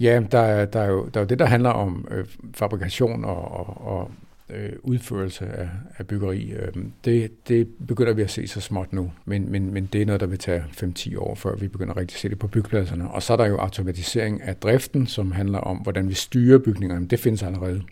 Ja, 0.00 0.22
der 0.32 0.38
er, 0.38 0.64
der 0.64 0.80
er, 0.80 0.90
jo, 0.90 1.08
der 1.14 1.20
er 1.20 1.24
jo 1.24 1.28
det, 1.28 1.38
der 1.38 1.46
handler 1.46 1.70
om 1.70 2.08
øh, 2.10 2.26
fabrikation 2.54 3.24
og, 3.24 3.52
og, 3.52 3.86
og 3.86 4.10
øh, 4.50 4.72
udførelse 4.82 5.46
af, 5.46 5.68
af 5.98 6.06
byggeri. 6.06 6.52
Øh, 6.52 6.72
det, 7.04 7.48
det 7.48 7.68
begynder 7.88 8.12
vi 8.12 8.22
at 8.22 8.30
se 8.30 8.46
så 8.46 8.60
småt 8.60 8.92
nu, 8.92 9.12
men, 9.24 9.50
men, 9.52 9.74
men 9.74 9.88
det 9.92 10.02
er 10.02 10.06
noget, 10.06 10.20
der 10.20 10.26
vil 10.26 10.38
tage 10.38 10.64
5-10 10.70 11.18
år, 11.18 11.34
før 11.34 11.56
vi 11.56 11.68
begynder 11.68 11.96
rigtig 11.96 12.14
at 12.14 12.20
se 12.20 12.28
det 12.28 12.38
på 12.38 12.46
byggepladserne. 12.46 13.10
Og 13.10 13.22
så 13.22 13.32
er 13.32 13.36
der 13.36 13.46
jo 13.46 13.56
automatisering 13.56 14.42
af 14.42 14.56
driften, 14.56 15.06
som 15.06 15.32
handler 15.32 15.58
om, 15.58 15.76
hvordan 15.76 16.08
vi 16.08 16.14
styrer 16.14 16.58
bygningerne. 16.58 17.06
Det 17.06 17.18
findes 17.18 17.42
allerede. 17.42 17.82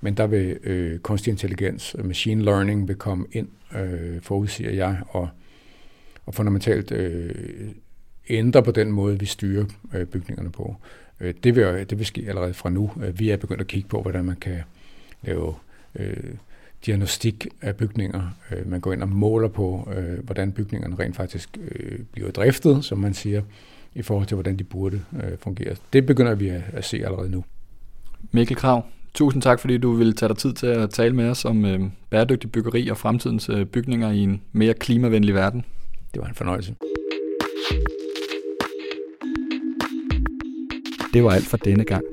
Men 0.00 0.14
der 0.14 0.26
vil 0.26 0.58
øh, 0.64 0.98
kunstig 0.98 1.30
intelligens, 1.30 1.96
øh, 1.98 2.04
machine 2.04 2.44
learning 2.44 2.88
vil 2.88 2.96
komme 2.96 3.26
ind, 3.32 3.48
øh, 3.76 4.20
forudsiger 4.22 4.70
jeg, 4.70 5.00
og, 5.08 5.28
og 6.26 6.34
fundamentalt 6.34 6.92
øh, 6.92 7.34
ændre 8.28 8.62
på 8.62 8.70
den 8.70 8.92
måde, 8.92 9.18
vi 9.18 9.26
styrer 9.26 9.64
øh, 9.94 10.06
bygningerne 10.06 10.50
på. 10.52 10.76
Øh, 11.20 11.34
det, 11.44 11.56
vil, 11.56 11.86
det 11.90 11.98
vil 11.98 12.06
ske 12.06 12.24
allerede 12.28 12.54
fra 12.54 12.70
nu. 12.70 12.90
Øh, 13.04 13.18
vi 13.18 13.30
er 13.30 13.36
begyndt 13.36 13.60
at 13.60 13.66
kigge 13.66 13.88
på, 13.88 14.02
hvordan 14.02 14.24
man 14.24 14.36
kan 14.36 14.58
lave 15.22 15.54
øh, 15.94 16.34
diagnostik 16.86 17.46
af 17.60 17.76
bygninger. 17.76 18.30
Øh, 18.50 18.70
man 18.70 18.80
går 18.80 18.92
ind 18.92 19.02
og 19.02 19.08
måler 19.08 19.48
på, 19.48 19.92
øh, 19.96 20.24
hvordan 20.24 20.52
bygningerne 20.52 20.96
rent 20.98 21.16
faktisk 21.16 21.58
øh, 21.70 21.98
bliver 22.12 22.30
driftet, 22.30 22.84
som 22.84 22.98
man 22.98 23.14
siger, 23.14 23.42
i 23.94 24.02
forhold 24.02 24.26
til, 24.26 24.34
hvordan 24.34 24.56
de 24.56 24.64
burde 24.64 25.00
øh, 25.22 25.38
fungere. 25.38 25.76
Det 25.92 26.06
begynder 26.06 26.34
vi 26.34 26.48
at, 26.48 26.62
at 26.72 26.84
se 26.84 26.96
allerede 27.04 27.30
nu. 27.30 27.44
Mikkel 28.32 28.56
Krav, 28.56 28.84
tusind 29.14 29.42
tak, 29.42 29.60
fordi 29.60 29.78
du 29.78 29.92
ville 29.92 30.12
tage 30.12 30.28
dig 30.28 30.36
tid 30.36 30.52
til 30.52 30.66
at 30.66 30.90
tale 30.90 31.16
med 31.16 31.28
os 31.28 31.44
om 31.44 31.64
øh, 31.64 31.80
bæredygtig 32.10 32.52
byggeri 32.52 32.88
og 32.88 32.96
fremtidens 32.96 33.48
øh, 33.48 33.66
bygninger 33.66 34.10
i 34.10 34.18
en 34.18 34.42
mere 34.52 34.74
klimavenlig 34.74 35.34
verden. 35.34 35.64
Det 36.14 36.22
var 36.22 36.28
en 36.28 36.34
fornøjelse. 36.34 36.74
Det 41.14 41.24
var 41.24 41.30
alt 41.30 41.46
for 41.46 41.56
denne 41.56 41.84
gang. 41.84 42.04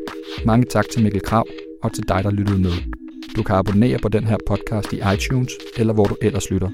Mange 0.46 0.66
tak 0.66 0.86
til 0.94 1.04
Mikkel 1.04 1.22
Krav 1.22 1.48
og 1.84 1.94
til 1.94 2.08
dig, 2.08 2.24
der 2.24 2.32
lyttede 2.32 2.60
med. 2.60 2.99
Du 3.36 3.44
kan 3.44 3.56
abonnere 3.56 4.00
på 4.00 4.10
den 4.10 4.24
her 4.24 4.38
podcast 4.48 4.94
i 4.94 5.00
iTunes, 5.14 5.52
eller 5.78 5.94
hvor 5.94 6.06
du 6.06 6.16
ellers 6.22 6.52
lytter. 6.52 6.70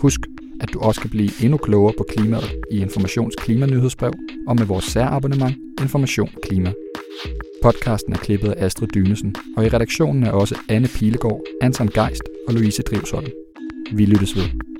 Husk, 0.00 0.20
at 0.60 0.72
du 0.72 0.80
også 0.80 1.00
kan 1.00 1.10
blive 1.10 1.30
endnu 1.42 1.56
klogere 1.56 1.94
på 1.98 2.06
klimaet 2.08 2.52
i 2.72 2.80
Informations 2.80 3.34
Klimanyhedsbrev 3.36 4.12
og 4.48 4.56
med 4.56 4.64
vores 4.66 4.84
særabonnement 4.84 5.56
Information 5.80 6.30
Klima. 6.42 6.72
Podcasten 7.62 8.12
er 8.12 8.16
klippet 8.16 8.50
af 8.52 8.64
Astrid 8.64 8.88
Dynesen, 8.88 9.34
og 9.56 9.64
i 9.64 9.68
redaktionen 9.68 10.22
er 10.22 10.30
også 10.30 10.58
Anne 10.68 10.88
Pilegaard, 10.88 11.40
Anton 11.60 11.88
Geist 11.88 12.22
og 12.48 12.54
Louise 12.54 12.82
Drivsholm. 12.82 13.26
Vi 13.92 14.06
lyttes 14.06 14.36
ved. 14.36 14.71